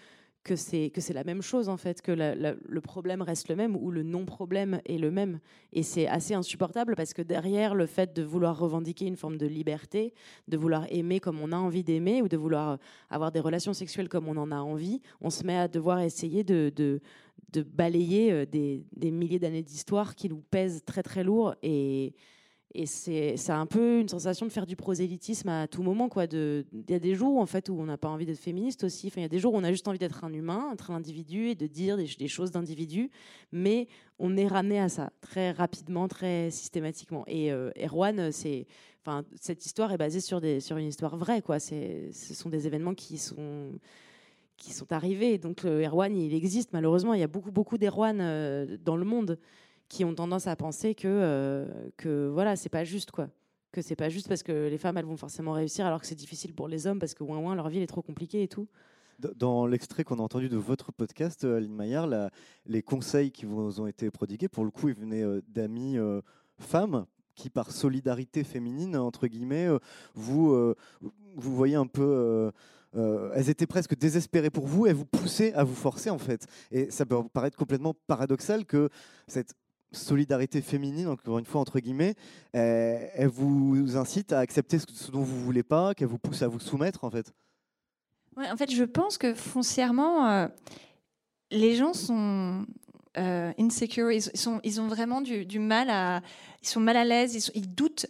[0.44, 3.74] que c'est que c'est la même chose en fait, que le problème reste le même
[3.74, 5.40] ou le non-problème est le même.
[5.72, 9.46] Et c'est assez insupportable parce que derrière le fait de vouloir revendiquer une forme de
[9.46, 10.12] liberté,
[10.46, 12.78] de vouloir aimer comme on a envie d'aimer ou de vouloir
[13.10, 16.44] avoir des relations sexuelles comme on en a envie, on se met à devoir essayer
[16.44, 17.00] de,
[17.74, 22.14] balayer euh, des, des milliers d'années d'histoire qui nous pèsent très très lourd et
[22.74, 26.08] et c'est un peu une sensation de faire du prosélytisme à tout moment.
[26.32, 29.12] Il y a des jours en fait, où on n'a pas envie d'être féministe aussi.
[29.14, 30.96] Il y a des jours où on a juste envie d'être un humain, être un
[30.96, 33.10] individu et de dire des, choses d'individu.
[33.52, 33.86] Mais
[34.18, 37.22] on est ramené à ça très rapidement, très systématiquement.
[37.28, 38.30] Et euh, Erwan,
[39.02, 41.42] enfin, cette histoire est basée sur, des, sur une histoire vraie.
[41.42, 41.60] Quoi.
[41.60, 43.70] Ce sont des événements qui sont
[44.56, 45.38] qui sont arrivés.
[45.38, 47.14] Donc Erwan, il existe malheureusement.
[47.14, 49.38] Il y a beaucoup, beaucoup d'Erwan euh, dans le monde
[49.88, 51.66] qui ont tendance à penser que, euh,
[51.96, 53.28] que voilà, c'est pas juste, quoi.
[53.72, 56.14] Que c'est pas juste parce que les femmes, elles vont forcément réussir alors que c'est
[56.14, 58.68] difficile pour les hommes parce que, ouin, ouin, leur vie est trop compliquée et tout.
[59.18, 62.08] Dans l'extrait qu'on a entendu de votre podcast, euh, Aline Maillard,
[62.66, 65.96] les conseils qui vous ont été prodigués, pour le coup, ils venaient euh, d'amis
[66.58, 69.68] femmes qui, par solidarité féminine, entre guillemets,
[70.14, 70.54] vous,
[71.00, 72.52] vous voyez un peu.
[72.94, 76.46] elles étaient presque désespérées pour vous, elles vous poussaient à vous forcer en fait.
[76.70, 78.88] Et ça peut paraître complètement paradoxal que
[79.26, 79.54] cette
[79.94, 82.14] solidarité féminine, encore une fois entre guillemets,
[82.54, 86.48] euh, elle vous incite à accepter ce dont vous voulez pas, qu'elle vous pousse à
[86.48, 87.32] vous soumettre en fait.
[88.36, 90.48] En fait, je pense que foncièrement, euh,
[91.50, 92.66] les gens sont
[93.16, 96.20] euh, insecure, ils, ont vraiment du, mal à,
[96.62, 98.06] ils sont mal à l'aise, ils doutent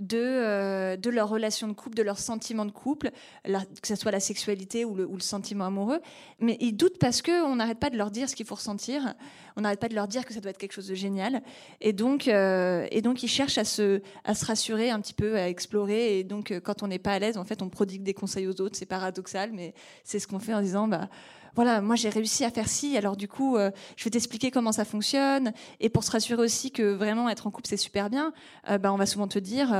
[0.00, 3.10] de, euh, de leur relation de couple, de leur sentiment de couple,
[3.44, 6.00] que ce soit la sexualité ou le, ou le sentiment amoureux.
[6.40, 9.14] Mais ils doutent parce qu'on n'arrête pas de leur dire ce qu'il faut ressentir,
[9.56, 11.42] on n'arrête pas de leur dire que ça doit être quelque chose de génial.
[11.80, 15.36] Et donc, euh, et donc ils cherchent à se, à se rassurer un petit peu,
[15.36, 16.18] à explorer.
[16.18, 18.46] Et donc, euh, quand on n'est pas à l'aise, en fait, on prodigue des conseils
[18.46, 18.76] aux autres.
[18.76, 19.74] C'est paradoxal, mais
[20.04, 21.08] c'est ce qu'on fait en disant, bah,
[21.54, 23.56] voilà, moi j'ai réussi à faire ci, alors du coup,
[23.96, 25.52] je vais t'expliquer comment ça fonctionne.
[25.80, 28.32] Et pour se rassurer aussi que vraiment être en couple, c'est super bien,
[28.66, 29.72] bah, on va souvent te dire,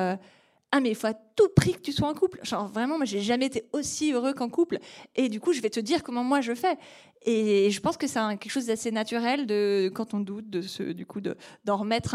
[0.71, 2.41] ah mais il faut à tout prix que tu sois en couple.
[2.43, 4.79] Genre vraiment, moi j'ai jamais été aussi heureux qu'en couple.
[5.17, 6.77] Et du coup, je vais te dire comment moi je fais.
[7.23, 11.07] Et je pense que c'est quelque chose d'assez naturel de quand on doute de du
[11.07, 11.21] coup
[11.65, 12.15] d'en remettre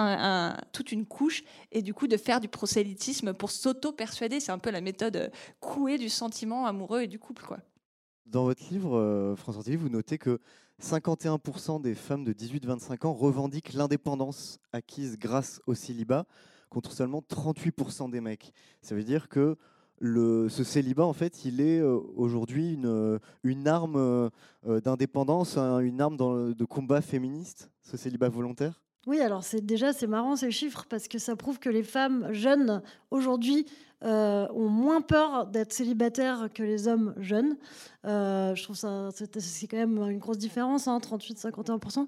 [0.71, 4.39] toute une couche et du coup de faire du prosélytisme pour s'auto persuader.
[4.39, 7.57] C'est un peu la méthode couée du sentiment amoureux et du couple quoi.
[8.25, 10.39] Dans votre livre, euh, François vous notez que
[10.81, 16.25] 51% des femmes de 18-25 ans revendiquent l'indépendance acquise grâce au célibat
[16.69, 18.53] contre seulement 38% des mecs.
[18.81, 19.57] Ça veut dire que
[20.01, 24.29] ce célibat, en fait, il est euh, aujourd'hui une, arme euh,
[24.81, 28.82] d'indépendance, une arme de combat féministe, ce célibat volontaire?
[29.07, 32.29] Oui, alors c'est déjà c'est marrant ces chiffres parce que ça prouve que les femmes
[32.31, 32.81] jeunes
[33.11, 33.65] aujourd'hui
[34.01, 37.55] ont moins peur d'être célibataires que les hommes jeunes.
[38.03, 42.07] je trouve ça c'est quand même une grosse différence, hein, 38-51%.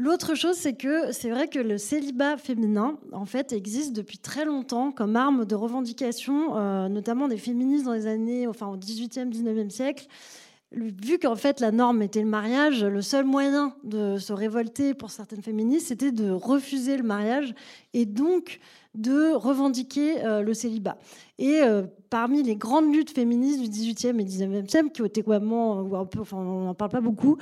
[0.00, 4.44] L'autre chose, c'est que c'est vrai que le célibat féminin, en fait, existe depuis très
[4.44, 9.28] longtemps comme arme de revendication, euh, notamment des féministes dans les années, enfin, au 18e,
[9.28, 10.06] 19e siècle.
[10.72, 15.10] Vu qu'en fait la norme était le mariage, le seul moyen de se révolter pour
[15.10, 17.54] certaines féministes, c'était de refuser le mariage
[17.94, 18.60] et donc
[18.94, 20.98] de revendiquer euh, le célibat.
[21.38, 25.24] Et euh, parmi les grandes luttes féministes du 18e et 19e siècle, qui ont été
[25.26, 27.38] enfin, on n'en parle pas beaucoup,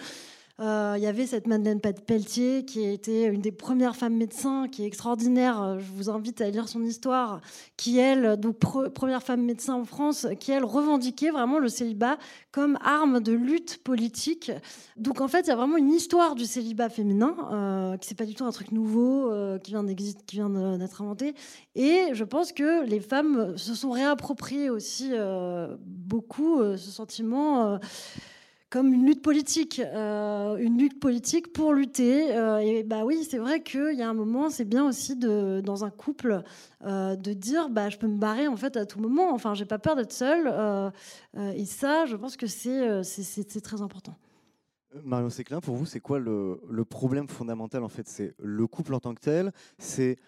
[0.59, 4.85] euh, il y avait cette Madeleine Pelletier qui était une des premières femmes médecins, qui
[4.85, 5.61] est extraordinaire.
[5.61, 7.43] Euh, je vous invite à lire son histoire,
[7.77, 12.17] qui elle, donc première femme médecin en France, qui elle revendiquait vraiment le célibat
[12.53, 14.51] comme arme de lutte politique.
[14.97, 18.15] Donc en fait, il y a vraiment une histoire du célibat féminin, euh, qui c'est
[18.15, 19.31] pas du tout un truc nouveau
[19.63, 21.35] qui vient qui vient d'être inventé.
[21.75, 25.13] Et je pense que les femmes se sont réappropriées aussi
[25.85, 27.79] beaucoup ce sentiment
[28.77, 32.37] comme une lutte politique, euh, une lutte politique pour lutter.
[32.37, 35.63] Euh, et bah oui, c'est vrai qu'il y a un moment, c'est bien aussi de,
[35.65, 36.43] dans un couple
[36.85, 39.33] euh, de dire, bah je peux me barrer en fait à tout moment.
[39.33, 40.47] Enfin, j'ai pas peur d'être seule.
[41.35, 44.15] et ça, je pense que c'est c'est très important.
[45.03, 48.07] Marion Séclin, pour vous, c'est quoi le, le, problème fondamental en fait?
[48.07, 50.19] C'est le couple en tant que tel, c'est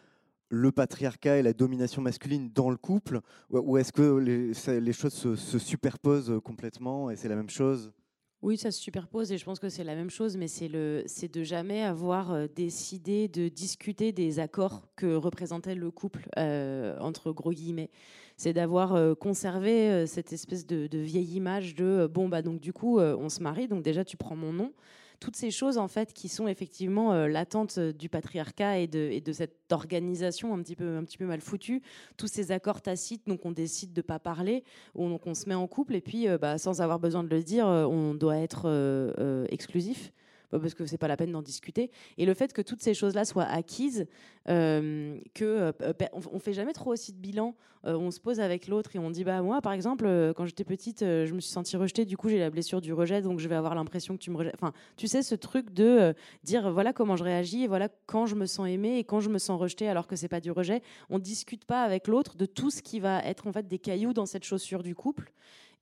[0.48, 3.20] le patriarcat et la domination masculine dans le couple,
[3.50, 7.92] ou est-ce que les, choses se, se superposent complètement et c'est la même chose?
[8.40, 11.02] Oui, ça se superpose et je pense que c'est la même chose, mais c'est le,
[11.06, 16.96] c'est de jamais avoir euh, décidé de discuter des accords que représentait le couple euh,
[17.00, 17.90] entre gros guillemets.
[18.36, 22.72] C'est d'avoir euh, conservé cette espèce de, de, vieille image de bon bah donc du
[22.72, 24.72] coup on se marie, donc déjà tu prends mon nom
[25.20, 29.32] toutes ces choses en fait qui sont effectivement euh, latentes euh, du patriarcat et de,
[29.32, 31.82] cette organisation un petit peu mal foutue,
[32.16, 34.64] tous ces accords tacites donc on décide de pas parler,
[34.94, 37.42] on, on se met en couple et puis euh, bah, sans avoir besoin de le
[37.42, 40.12] dire, on doit être exclusif
[40.50, 41.90] parce que c'est pas la peine d'en discuter.
[42.16, 44.06] Et le fait que toutes ces choses-là soient acquises,
[44.48, 45.72] euh, que euh,
[46.12, 47.54] on, fait jamais trop aussi de bilan.
[47.84, 50.64] Euh, on se pose avec l'autre et on dit bah moi par exemple quand j'étais
[50.64, 52.06] petite, je me suis sentie rejetée.
[52.06, 54.36] Du coup j'ai la blessure du rejet, donc je vais avoir l'impression que tu me
[54.38, 54.54] rejettes.
[54.54, 58.36] Enfin, tu sais ce truc de dire voilà comment je réagis et voilà quand je
[58.36, 60.80] me sens aimée et quand je me sens rejetée alors que c'est pas du rejet.
[61.10, 64.14] On discute pas avec l'autre de tout ce qui va être en fait des cailloux
[64.14, 65.32] dans cette chaussure du couple.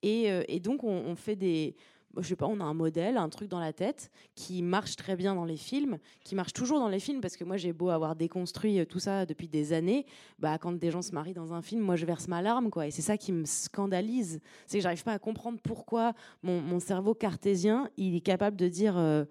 [0.02, 1.74] Et, donc on, on fait des
[2.22, 5.16] je sais pas, on a un modèle, un truc dans la tête qui marche très
[5.16, 7.90] bien dans les films, qui marche toujours dans les films parce que moi j'ai beau
[7.90, 10.06] avoir déconstruit euh, tout ça depuis des années,
[10.38, 12.86] bah quand des gens se marient dans un film, moi je verse ma larme quoi.
[12.86, 17.14] Et c'est ça qui me scandalise, c'est que j'arrive pas à comprendre pourquoi mon, cerveau
[17.14, 19.24] cartésien il est capable de dire euh,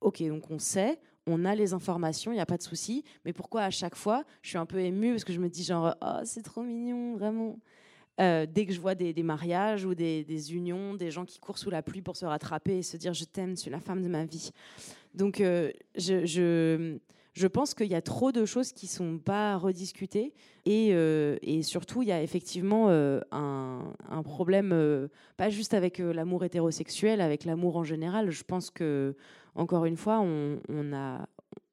[0.00, 3.32] ok donc on sait, on a les informations, il n'y a pas de souci, mais
[3.32, 5.94] pourquoi à chaque fois je suis un peu émue parce que je me dis genre
[6.00, 7.58] oh c'est trop mignon vraiment.
[8.20, 11.70] Euh, dès que je vois des, mariages ou des, unions, des gens qui courent sous
[11.70, 14.08] la pluie pour se rattraper et se dire je t'aime, tu es la femme de
[14.08, 14.50] ma vie.
[15.14, 16.26] Donc euh, je,
[17.34, 20.34] je, pense qu'il y a trop de choses qui ne sont pas rediscutées
[20.66, 26.44] et, euh, et surtout il y a effectivement un, un, problème, pas juste avec l'amour
[26.44, 28.30] hétérosexuel, avec l'amour en général.
[28.30, 29.14] Je pense que,
[29.54, 31.26] encore une fois, on, on a,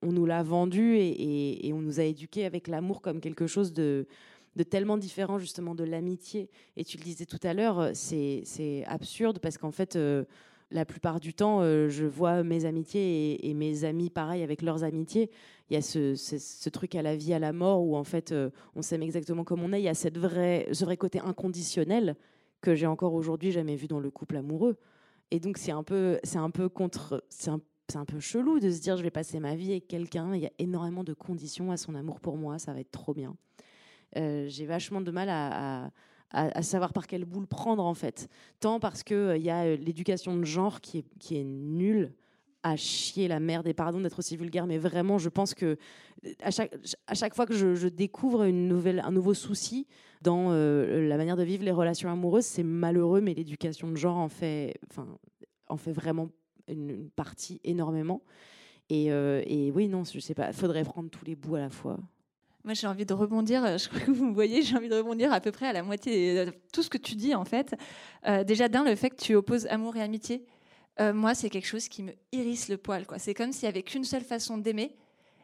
[0.04, 3.74] on nous l'a vendu et, et on nous a éduqués avec l'amour comme quelque chose
[3.74, 4.08] de
[4.56, 6.50] de tellement différent justement de l'amitié.
[6.78, 10.24] Et tu le disais tout à l'heure, euh, c'est absurde parce qu'en fait, euh,
[10.72, 14.84] la plupart du temps, euh, je vois mes amitiés et, mes amis pareil avec leurs
[14.84, 15.30] amitiés.
[15.70, 18.34] Il y a ce, truc à la vie, à la mort où en fait,
[18.76, 19.82] on s'aime exactement comme on est.
[19.82, 22.16] Il y a cette vraie, ce vrai côté inconditionnel
[22.62, 24.78] que j'ai encore aujourd'hui jamais vu dans le couple amoureux.
[25.32, 27.60] Et donc c'est un peu, c'est un peu contre, c'est un,
[27.96, 30.36] un peu chelou de se dire je vais passer ma vie avec quelqu'un.
[30.36, 33.14] Il y a énormément de conditions à son amour pour moi, ça va être trop
[33.14, 33.36] bien.
[34.18, 35.92] Euh, j'ai vachement de mal à,
[36.62, 38.28] savoir par quelle boule prendre en fait.
[38.60, 42.12] Tant parce qu'il il euh, y a euh, l'éducation de genre qui est, nulle
[42.64, 43.68] à chier la merde.
[43.68, 45.78] Et pardon d'être aussi vulgaire mais vraiment je pense que
[46.42, 46.76] à chaque,
[47.08, 49.88] à chaque fois que je, découvre un nouveau souci
[50.22, 54.30] dans la manière de vivre les relations amoureuses c'est malheureux mais l'éducation de genre en
[54.30, 55.08] fait, enfin,
[55.68, 56.30] en fait vraiment
[56.68, 58.24] une, partie énormément.
[58.90, 62.00] Et, et, oui non je sais pas faudrait prendre tous les bouts à la fois
[62.66, 64.96] moi, j'ai envie de rebondir, euh, je crois que vous me voyez, j'ai envie de
[64.96, 67.76] rebondir à peu près à la moitié de tout ce que tu dis, en fait.
[68.28, 70.44] Euh, déjà, d'un, le fait que tu opposes amour et amitié,
[71.00, 73.06] euh, moi, c'est quelque chose qui me hérisse le poil.
[73.06, 73.20] Quoi.
[73.20, 74.96] C'est comme s'il n'y avait qu'une seule façon d'aimer,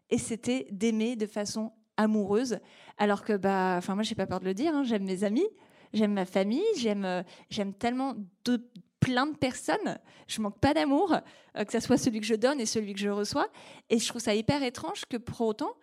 [0.10, 2.58] et c'était d'aimer de façon amoureuse.
[2.98, 5.48] Alors que, bah, enfin, moi, j'ai pas peur de le dire, hein, j'aime mes amis,
[5.94, 8.16] j'aime ma famille, j'aime, j'aime tellement
[8.46, 8.68] de,
[9.00, 10.00] plein de personnes.
[10.28, 11.16] Je manque pas d'amour,
[11.56, 13.48] que ce soit celui que je donne et celui que je reçois.
[13.92, 15.76] Et je trouve ça hyper étrange que pour autant,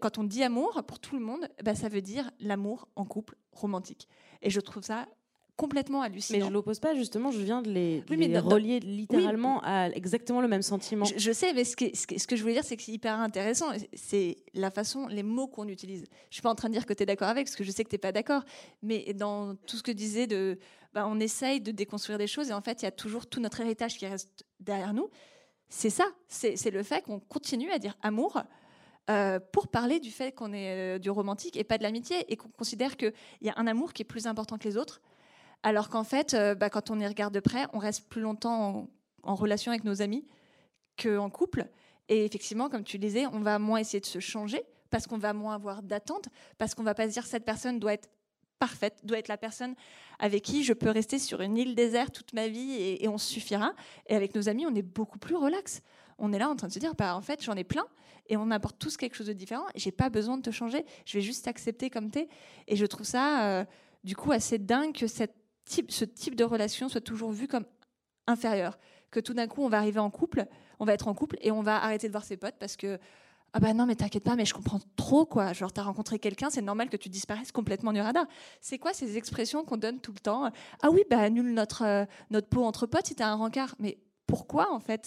[0.00, 3.36] quand on dit amour, pour tout le monde, bah, ça veut dire l'amour en couple
[3.52, 4.08] romantique.
[4.42, 5.06] Et je trouve ça
[5.56, 6.38] complètement hallucinant.
[6.40, 8.80] Mais je l'oppose pas, justement, je viens de les, Oui, mais les dans- dans- relier
[8.80, 11.04] littéralement à exactement le même sentiment.
[11.04, 12.82] Je, je sais, mais ce que, ce que- ce que je voulais dire, c'est que
[12.82, 13.66] c'est hyper intéressant.
[13.92, 16.04] C'est la façon, les mots qu'on utilise.
[16.30, 17.70] Je suis pas en train de dire que tu es d'accord avec, parce que je
[17.70, 18.42] sais que tu n'es pas d'accord.
[18.82, 20.58] Mais dans tout ce que disait de,
[20.92, 23.38] bah, on essaye de déconstruire des choses, et en fait, il y a toujours tout
[23.40, 25.08] notre héritage qui reste derrière nous.
[25.68, 28.42] C'est ça, c'est le fait qu'on continue à dire amour.
[29.10, 32.36] Euh, pour parler du fait qu'on est euh, du romantique et pas de l'amitié et
[32.36, 35.02] qu'on considère qu'il y a un amour qui est plus important que les autres
[35.62, 38.88] alors qu'en fait euh, bah, quand on y regarde de près on reste plus longtemps
[39.22, 40.24] en, relation avec nos amis
[41.02, 41.66] qu'en couple.
[42.08, 45.18] Et effectivement, comme tu le disais, on va moins essayer de se changer parce qu'on
[45.18, 48.08] va moins avoir d'attentes, parce qu'on va pas se dire cette personne doit être
[48.58, 49.74] parfaite, doit être la personne
[50.18, 53.18] avec qui je peux rester sur une île déserte toute ma vie et, et on
[53.18, 53.74] suffira.
[54.06, 55.82] Et avec nos amis, on est beaucoup plus relax.
[56.18, 57.86] On est là en train de se dire, bah, en fait, j'en ai plein
[58.26, 59.64] et on apporte tous quelque chose de différent.
[59.74, 60.84] J'ai pas besoin de te changer.
[61.04, 62.28] Je vais juste t'accepter comme t'es.
[62.68, 63.64] Et je trouve ça, euh,
[64.02, 67.64] du coup, assez dingue que ce type de relation soit toujours vu comme
[68.26, 68.78] inférieur.
[69.10, 70.46] Que tout d'un coup, on va arriver en couple,
[70.78, 72.98] on va être en couple et on va arrêter de voir ses potes parce que
[73.56, 76.50] ah bah non mais t'inquiète pas mais je comprends trop quoi genre t'as rencontré quelqu'un
[76.50, 78.26] c'est normal que tu disparaisses complètement du radar
[78.60, 80.50] c'est quoi ces expressions qu'on donne tout le temps?
[80.82, 83.98] Ah oui bah annule notre euh, notre peau entre potes si t'as un rencard mais
[84.26, 85.06] pourquoi en fait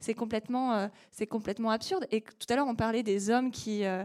[0.00, 2.06] c'est complètement euh, c'est complètement absurde.
[2.10, 4.04] Et tout à l'heure on parlait des hommes qui euh,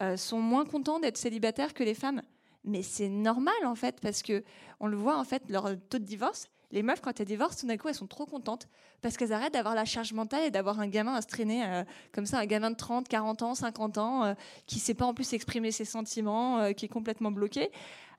[0.00, 2.22] euh, sont moins contents d'être célibataires que les femmes.
[2.64, 4.44] Mais c'est normal en fait parce que
[4.80, 7.66] on le voit en fait leur taux de divorce les meufs quand elles divorcent tout
[7.66, 8.68] d'un coup elles sont trop contentes
[9.02, 11.82] parce qu'elles arrêtent d'avoir la charge mentale et d'avoir un gamin à se traîner
[12.12, 14.34] comme ça un gamin de 30 40 ans 50 ans
[14.66, 17.70] qui sait pas en plus exprimer ses sentiments qui est complètement bloqué.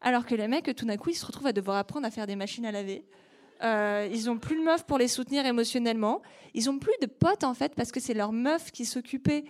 [0.02, 2.28] Alors que les mecs tout d'un coup ils se retrouvent à devoir apprendre à faire
[2.28, 3.06] des machines à laver
[3.62, 6.22] euh, ils ont plus de meufs pour les soutenir émotionnellement.
[6.54, 9.46] Ils ont plus de potes en fait parce que c'est leur meuf qui s'occupait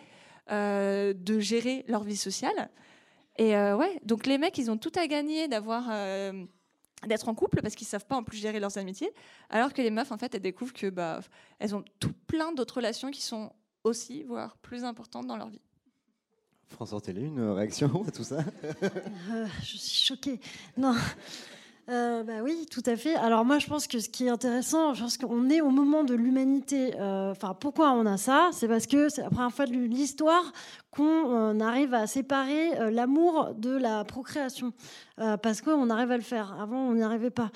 [0.51, 2.69] euh, de gérer leur vie sociale.
[3.37, 6.45] Et euh, ouais, donc les mecs, ils ont tout à gagner d'avoir euh,
[7.07, 9.11] d'être en couple parce qu'ils savent pas en plus gérer leurs amitiés,
[9.49, 11.19] alors que les meufs en fait elles découvrent que bah
[11.59, 13.51] elles ont tout plein d'autres relations qui sont
[13.83, 15.61] aussi voire plus importantes dans leur vie.
[16.69, 18.43] François Télé, une réaction à tout ça?
[18.63, 20.39] Euh, je suis choquée.
[20.75, 20.95] Non.
[21.89, 23.15] Euh, bah oui, tout à fait.
[23.15, 26.03] Alors moi, je pense que ce qui est intéressant, je pense qu'on est au moment
[26.05, 26.93] de l'humanité.
[26.99, 28.49] euh, Enfin, pourquoi on a ça?
[28.53, 30.53] C'est parce que c'est la première fois de l'histoire
[30.91, 31.03] qu'on
[31.55, 34.71] euh, arrive à séparer euh, l'amour de la procréation,
[35.41, 36.55] parce qu'on arrive à le faire.
[36.61, 37.51] Avant, on n'y arrivait pas.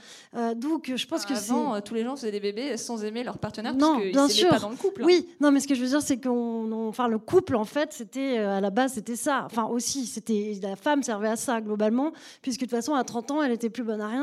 [0.56, 3.38] Donc, je pense que c'est Avant, tous les gens faisaient des bébés sans aimer leur
[3.40, 4.50] partenaire non, parce qu'ils bien sûr.
[4.50, 5.02] pas dans le couple.
[5.04, 5.06] hein.
[5.08, 7.64] Oui, non, mais ce que je veux dire, c'est qu'on, on- enfin, le couple, en
[7.66, 9.44] fait, c'était à la base, c'était ça.
[9.46, 12.12] Enfin, aussi, c'était la femme servait à ça globalement,
[12.44, 14.17] puisque de toute façon, à 30 ans, elle était plus bonne à rien.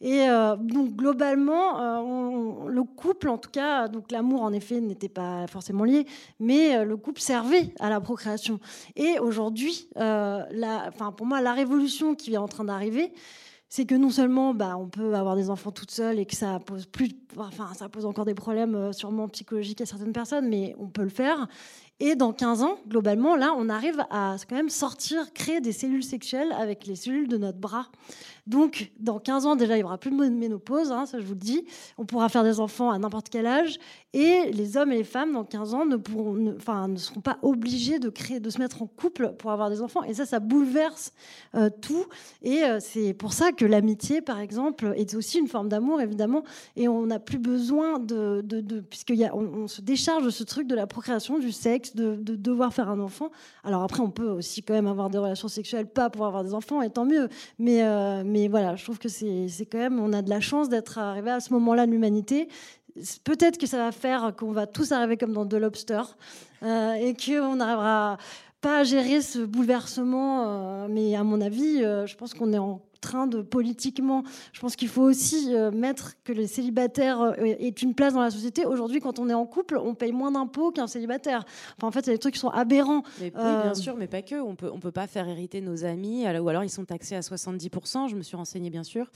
[0.00, 5.08] Et euh, donc, globalement, euh, le couple, en tout cas, donc l'amour, en effet, n'était
[5.08, 6.06] pas forcément lié,
[6.40, 8.60] mais euh, le couple servait à la procréation.
[8.96, 13.12] Et aujourd'hui, enfin, pour moi, la révolution qui est en train d'arriver
[13.70, 16.60] c'est que non seulement bah, on peut avoir des enfants toutes seules et que ça
[16.64, 20.86] pose plus, enfin ça pose encore des problèmes sûrement psychologiques à certaines personnes, mais on
[20.86, 21.48] peut le faire.
[22.00, 26.02] Et dans 15 ans, globalement, là, on arrive à quand même sortir, créer des cellules
[26.02, 27.86] sexuelles avec les cellules de notre bras.
[28.46, 31.32] Donc, dans 15 ans, déjà, il n'y aura plus de ménopause, hein, ça je vous
[31.32, 31.64] le dis.
[31.96, 33.78] On pourra faire des enfants à n'importe quel âge.
[34.12, 35.96] Et les hommes et les femmes, dans 15 ans, ne,
[36.96, 40.04] seront pas obligés de, se mettre en couple pour avoir des enfants.
[40.04, 41.12] Et ça, ça bouleverse
[41.54, 42.04] euh, tout.
[42.42, 46.44] Et euh, c'est pour ça que l'amitié, par exemple, est aussi une forme d'amour, évidemment.
[46.76, 48.44] Et on n'a plus besoin de.
[48.90, 52.36] puisqu'on on, on se décharge de ce truc de la procréation, du sexe, de, de
[52.36, 53.30] devoir faire un enfant.
[53.64, 56.54] Alors après, on peut aussi quand même avoir des relations sexuelles, pas pouvoir avoir des
[56.54, 57.28] enfants, et tant mieux.
[57.58, 60.00] Mais, euh, mais voilà, je trouve que c'est quand même.
[60.00, 62.48] On a de la chance d'être arrivé à ce moment-là de l'humanité.
[63.22, 66.02] Peut-être que ça va faire qu'on va tous arriver comme dans The Lobster
[66.64, 68.18] euh, et qu'on arrivera
[68.60, 70.46] pas à gérer ce bouleversement.
[70.48, 74.22] euh, mais à mon avis, euh, je pense qu'on est en train de politiquement.
[74.52, 78.20] Je pense qu'il faut aussi euh, mettre que les célibataires euh, aient une place dans
[78.22, 78.64] la société.
[78.66, 81.44] Aujourd'hui, quand on est en couple, on paye moins d'impôts qu'un célibataire.
[81.76, 83.02] Enfin, en fait, c'est des trucs qui sont aberrants.
[83.20, 84.36] Mais oui, Euh, bien sûr, mais pas que.
[84.40, 87.20] On peut, on peut pas faire hériter nos amis, ou alors ils sont taxés à
[87.20, 88.08] 70%.
[88.08, 89.10] Je me suis renseignée, bien sûr.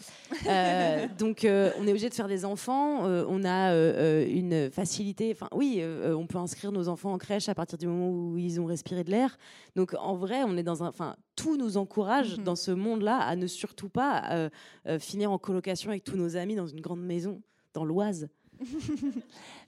[0.47, 3.07] Euh, donc, euh, on est obligé de faire des enfants.
[3.07, 5.31] euh, on a euh, euh, une facilité.
[5.33, 8.37] Enfin, oui, euh, on peut inscrire nos enfants en crèche à partir du moment où
[8.39, 9.39] ils ont respiré de l'air.
[9.77, 10.89] Donc, en vrai, on est dans un.
[10.89, 12.45] Enfin, tout nous encourage Mhm.
[12.45, 14.51] dans ce monde-là à ne surtout pas euh,
[14.87, 17.41] euh, finir en colocation avec tous nos amis dans une grande maison
[17.75, 18.29] dans l'Oise.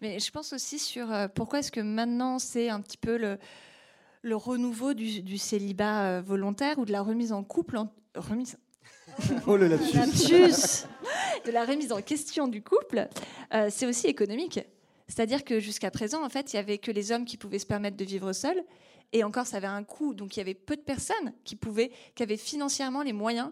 [0.01, 3.39] Mais je pense aussi sur euh, pourquoi est-ce que maintenant c'est un petit peu le,
[4.23, 7.77] le renouveau du, du célibat euh, volontaire ou de la remise en couple.
[7.77, 8.59] En, remise,
[9.47, 9.97] Oh le lapsus.
[9.97, 10.87] Lapsus.
[11.47, 13.09] de la remise en question du couple,
[13.55, 14.61] euh, c'est aussi économique.
[15.09, 17.67] C'est-à-dire que jusqu'à présent, en fait, il y avait que les hommes qui pouvaient se
[17.67, 18.63] permettre de vivre seuls,
[19.13, 20.15] et encore, ça avait un coût.
[20.15, 23.51] Donc, il y avait peu de personnes qui pouvaient, qui avaient financièrement les moyens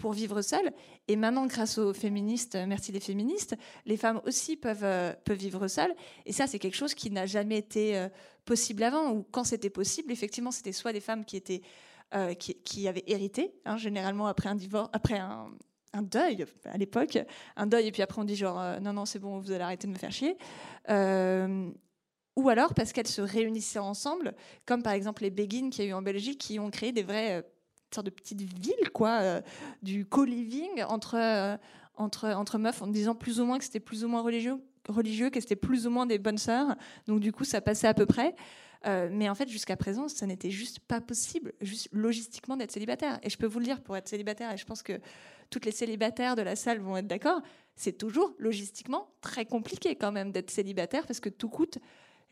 [0.00, 0.72] pour vivre seules.
[1.08, 5.68] Et maintenant, grâce aux féministes, merci les féministes, les femmes aussi peuvent, euh, peuvent vivre
[5.68, 5.94] seules.
[6.24, 8.08] Et ça, c'est quelque chose qui n'a jamais été euh,
[8.46, 11.60] possible avant, ou quand c'était possible, effectivement, c'était soit des femmes qui étaient
[12.14, 15.50] euh, qui, qui, avaient hérité, hein, généralement après un divorce, après un,
[15.92, 17.18] un deuil à l'époque,
[17.56, 19.86] un deuil, et puis après on dit genre non, non, c'est bon, vous allez arrêter
[19.86, 20.36] de me faire chier.
[20.88, 24.34] ou alors parce qu'elles se réunissaient ensemble,
[24.66, 27.04] comme par exemple les Béguines qu'il y a eu en Belgique, qui ont créé des
[27.04, 27.44] vraies
[27.94, 29.40] sorte de petite ville, quoi, euh,
[29.82, 31.56] du co-living entre, euh,
[31.96, 34.56] entre, entre meufs, en disant plus ou moins que c'était plus ou moins religieux,
[34.88, 36.76] religieux que c'était plus ou moins des bonnes sœurs.
[37.06, 38.34] Donc du coup, ça passait à peu près.
[38.86, 43.18] Euh, mais en fait, jusqu'à présent, ça n'était juste pas possible, juste logistiquement, d'être célibataire.
[43.22, 44.98] Et je peux vous le dire, pour être célibataire, et je pense que
[45.50, 47.42] toutes les célibataires de la salle vont être d'accord,
[47.74, 51.78] c'est toujours logistiquement très compliqué quand même d'être célibataire parce que tout coûte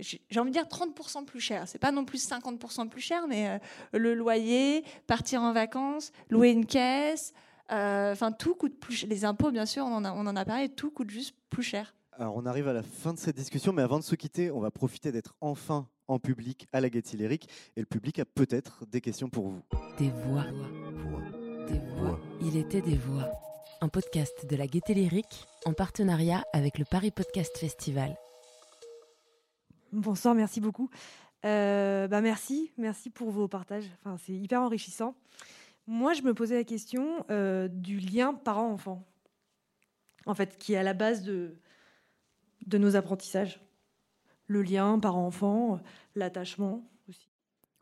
[0.00, 1.64] j'ai envie de dire 30% plus cher.
[1.66, 3.58] C'est pas non plus 50% plus cher, mais euh,
[3.98, 7.32] le loyer, partir en vacances, louer une caisse,
[7.72, 9.08] euh, enfin tout coûte plus cher.
[9.08, 11.62] Les impôts, bien sûr, on en, a, on en a parlé, tout coûte juste plus
[11.62, 11.94] cher.
[12.12, 14.60] Alors on arrive à la fin de cette discussion, mais avant de se quitter, on
[14.60, 18.84] va profiter d'être enfin en public à la Gaîté Lyrique, et le public a peut-être
[18.86, 19.62] des questions pour vous.
[19.98, 20.44] Des voix.
[21.68, 22.18] Des voix.
[22.40, 23.30] Il était des voix.
[23.80, 28.16] Un podcast de la Gaîté Lyrique en partenariat avec le Paris Podcast Festival.
[29.92, 30.90] Bonsoir, merci beaucoup.
[31.46, 33.90] Euh, bah merci, merci pour vos partages.
[34.18, 35.14] C'est hyper enrichissant.
[35.86, 39.06] Moi, je me posais la question euh, du lien parent-enfant,
[40.26, 41.56] en fait, qui est à la base de,
[42.66, 43.60] de nos apprentissages.
[44.46, 45.80] Le lien parent-enfant,
[46.14, 46.97] l'attachement aussi.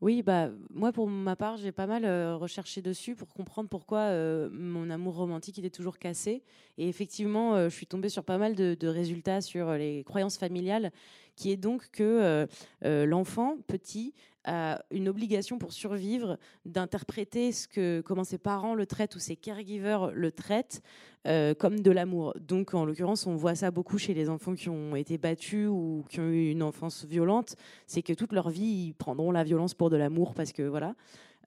[0.03, 4.11] Oui, bah moi pour ma part, j'ai pas mal euh, recherché dessus pour comprendre pourquoi
[4.51, 6.42] mon amour romantique il est toujours cassé.
[6.76, 10.92] Et effectivement, je suis tombée sur pas mal de, résultats sur les croyances familiales
[11.36, 12.47] qui est donc que euh,
[12.84, 14.14] euh, l'enfant petit
[14.47, 19.36] a une obligation pour survivre d'interpréter ce que comment ses parents le traitent ou ses
[19.36, 20.82] caregivers le traitent
[21.26, 22.34] euh, comme de l'amour.
[22.40, 26.05] Donc en l'occurrence, on voit ça beaucoup chez les enfants qui ont été battus ou
[26.09, 29.74] qui ont eu une enfance violente, c'est que toute leur vie ils prendront la violence
[29.74, 30.94] pour de l'amour parce que voilà.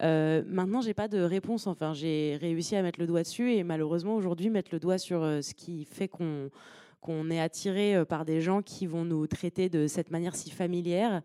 [0.01, 1.67] Euh, maintenant, j'ai pas de réponse.
[1.67, 5.19] Enfin, j'ai réussi à mettre le doigt dessus et malheureusement aujourd'hui mettre le doigt sur
[5.21, 6.49] ce qui fait qu'on
[7.01, 10.51] qu'on est attiré euh, par des gens qui vont nous traiter de cette manière si
[10.51, 11.21] familière,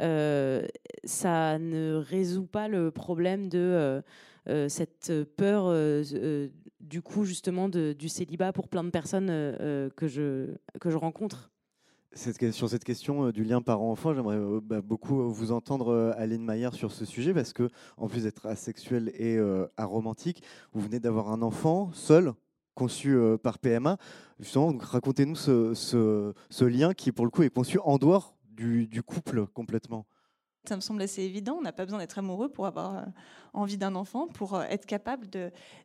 [0.00, 0.66] euh,
[1.04, 4.02] ça ne résout pas le problème de
[4.48, 5.72] euh, cette peur
[6.80, 11.50] du coup justement du célibat pour plein de personnes que, je, que je rencontre.
[12.14, 17.04] Sur cette question du lien parent-enfant, j'aimerais bah, beaucoup vous entendre, Aline Maillard, sur ce
[17.04, 19.38] sujet, parce que en plus d'être asexuel et
[19.76, 20.42] aromantique,
[20.72, 22.32] vous venez d'avoir un enfant seul,
[22.78, 23.98] conçu euh, par PMA.
[24.38, 30.06] Justement, racontez-nous ce, lien qui, pour le coup, est conçu en dehors du, couple complètement.
[30.64, 31.56] Ça me semble assez évident.
[31.58, 33.02] On n'a pas besoin d'être amoureux pour avoir euh,
[33.52, 35.28] envie d'un enfant, pour euh, être capable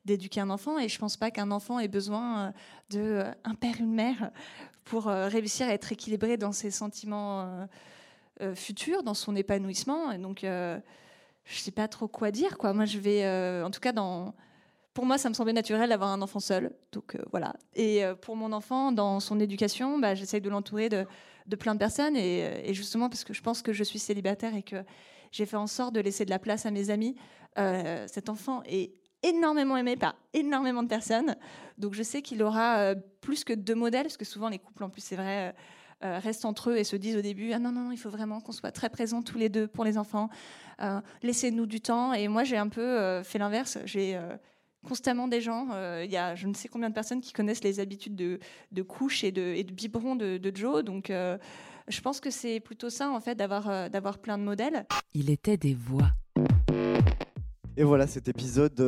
[0.04, 0.80] d'éduquer un enfant.
[0.80, 2.54] Et je ne pense pas qu'un enfant ait besoin
[2.90, 4.32] d'un père, une mère,
[4.84, 7.68] pour réussir à être équilibré dans ses sentiments
[8.56, 10.18] futurs, dans son épanouissement.
[10.18, 10.82] Donc, je ne
[11.46, 12.58] sais pas trop quoi dire.
[12.62, 13.94] Moi, je vais, en tout cas,
[14.94, 16.72] pour moi, ça me semblait naturel d'avoir un enfant seul.
[16.92, 17.56] Donc euh, voilà.
[17.76, 21.06] Et euh, pour mon enfant, dans son éducation, bah, j'essaye de l'entourer de,
[21.52, 22.16] plein de personnes.
[22.18, 24.84] Euh, et, justement, parce que je pense que je suis célibataire et que
[25.32, 27.16] j'ai fait en sorte de laisser de la place à mes amis,
[28.08, 31.36] cet enfant est énormément aimé par énormément de personnes.
[31.78, 34.90] Donc je sais qu'il aura plus que deux modèles, parce que souvent les couples, en
[34.90, 35.56] plus, c'est vrai.
[36.02, 38.42] restent entre eux et se disent au début ah non non non il faut vraiment
[38.42, 40.30] qu'on soit très présents tous les deux pour les enfants
[41.22, 44.20] laissez-nous du temps et moi j'ai un peu fait l'inverse j'ai
[44.84, 45.70] constamment des gens.
[45.74, 48.40] Euh, il y a je ne sais combien de personnes qui connaissent les habitudes de,
[48.72, 50.84] de couche et de, et de biberon de, Joe.
[50.84, 51.38] Donc, euh,
[51.88, 54.86] je pense que c'est plutôt ça, en fait, d'avoir euh, d'avoir plein de modèles.
[55.14, 56.12] Il était des voix.
[57.76, 58.80] Et voilà, cet épisode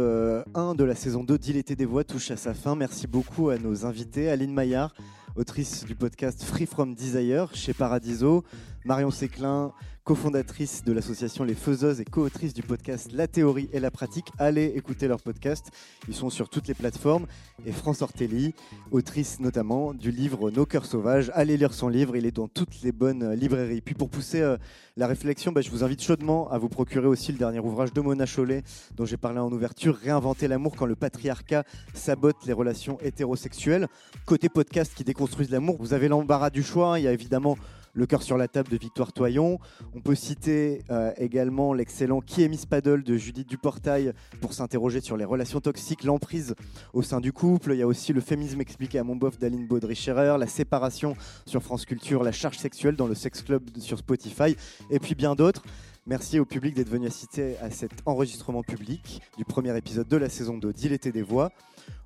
[0.54, 2.76] 1 de la saison 2 d'Il était des voix touche à sa fin.
[2.76, 4.94] Merci beaucoup à nos invités, Aline Maillard,
[5.36, 8.44] autrice du podcast Free From Desire chez Paradiso,
[8.84, 9.74] Marion Séclin,
[10.06, 14.28] cofondatrice de l'association Les Faiseuses et co-autrice du podcast La théorie et la pratique.
[14.38, 15.72] Allez écouter leur podcast,
[16.08, 17.26] ils sont sur toutes les plateformes.
[17.66, 18.54] Et France Ortelli,
[18.92, 21.32] autrice notamment du livre Nos cœurs sauvages.
[21.34, 23.82] Allez lire son livre, il est dans toutes les bonnes librairies.
[23.82, 24.58] Puis pour pousser euh,
[24.96, 28.00] la réflexion, bah, je vous invite chaudement à vous procurer aussi le dernier ouvrage de
[28.00, 28.62] Mona Chollet,
[28.96, 31.64] dont j'ai parlé en ouverture, Réinventer l'amour quand le patriarcat
[31.96, 33.88] sabote les relations hétérosexuelles.
[34.28, 36.94] Côté podcast qui déconstruisent l'amour, vous avez l'embarras du choix.
[36.94, 37.00] Hein.
[37.00, 37.58] Il y a évidemment
[37.96, 39.58] le cœur sur la table de Victoire Toyon.
[39.96, 45.02] On peut citer euh, également l'excellent Qui est Miss Paddle de Judith Duportail pour s'interroger
[45.02, 46.56] sur les relations toxiques, l'emprise
[46.94, 47.72] au sein du couple.
[47.72, 51.16] Il y a aussi le féminisme expliqué à mon bof d'Aline Baudry-Scherer, la séparation
[51.46, 54.56] sur France Culture, la charge sexuelle dans le Sex Club sur Spotify
[54.90, 55.64] et puis bien d'autres.
[56.06, 60.30] Merci au public d'être venu assister à cet enregistrement public du premier épisode de la
[60.30, 61.52] saison 2 d'Il était des voix.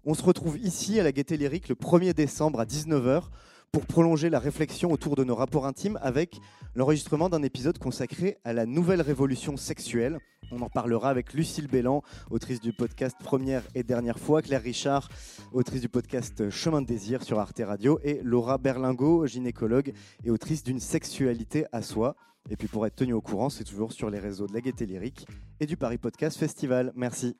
[0.05, 3.23] On se retrouve ici à la Gaîté Lyrique le 1er décembre à 19h
[3.71, 6.39] pour prolonger la réflexion autour de nos rapports intimes avec
[6.75, 10.19] l'enregistrement d'un épisode consacré à la nouvelle révolution sexuelle.
[10.51, 12.01] On en parlera avec Lucille Bélan,
[12.31, 15.09] autrice du podcast Première et Dernière fois, Claire Richard,
[15.51, 19.93] autrice du podcast Chemin de désir sur Arte Radio, et Laura Berlingo, gynécologue
[20.23, 22.15] et autrice d'une sexualité à soi.
[22.49, 24.85] Et puis pour être tenu au courant, c'est toujours sur les réseaux de la Gaieté
[24.85, 25.27] Lyrique
[25.59, 26.91] et du Paris Podcast Festival.
[26.95, 27.35] Merci.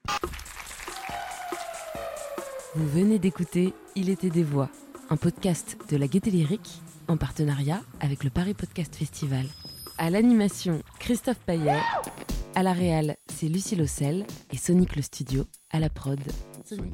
[2.76, 4.70] Vous venez d'écouter Il était des voix,
[5.10, 9.46] un podcast de la Gaieté Lyrique en partenariat avec le Paris Podcast Festival.
[9.98, 11.80] À l'animation, Christophe Payet.
[12.56, 16.20] À la réal, c'est Lucie Lossel et Sonic le Studio à la prod.
[16.64, 16.94] Sonic.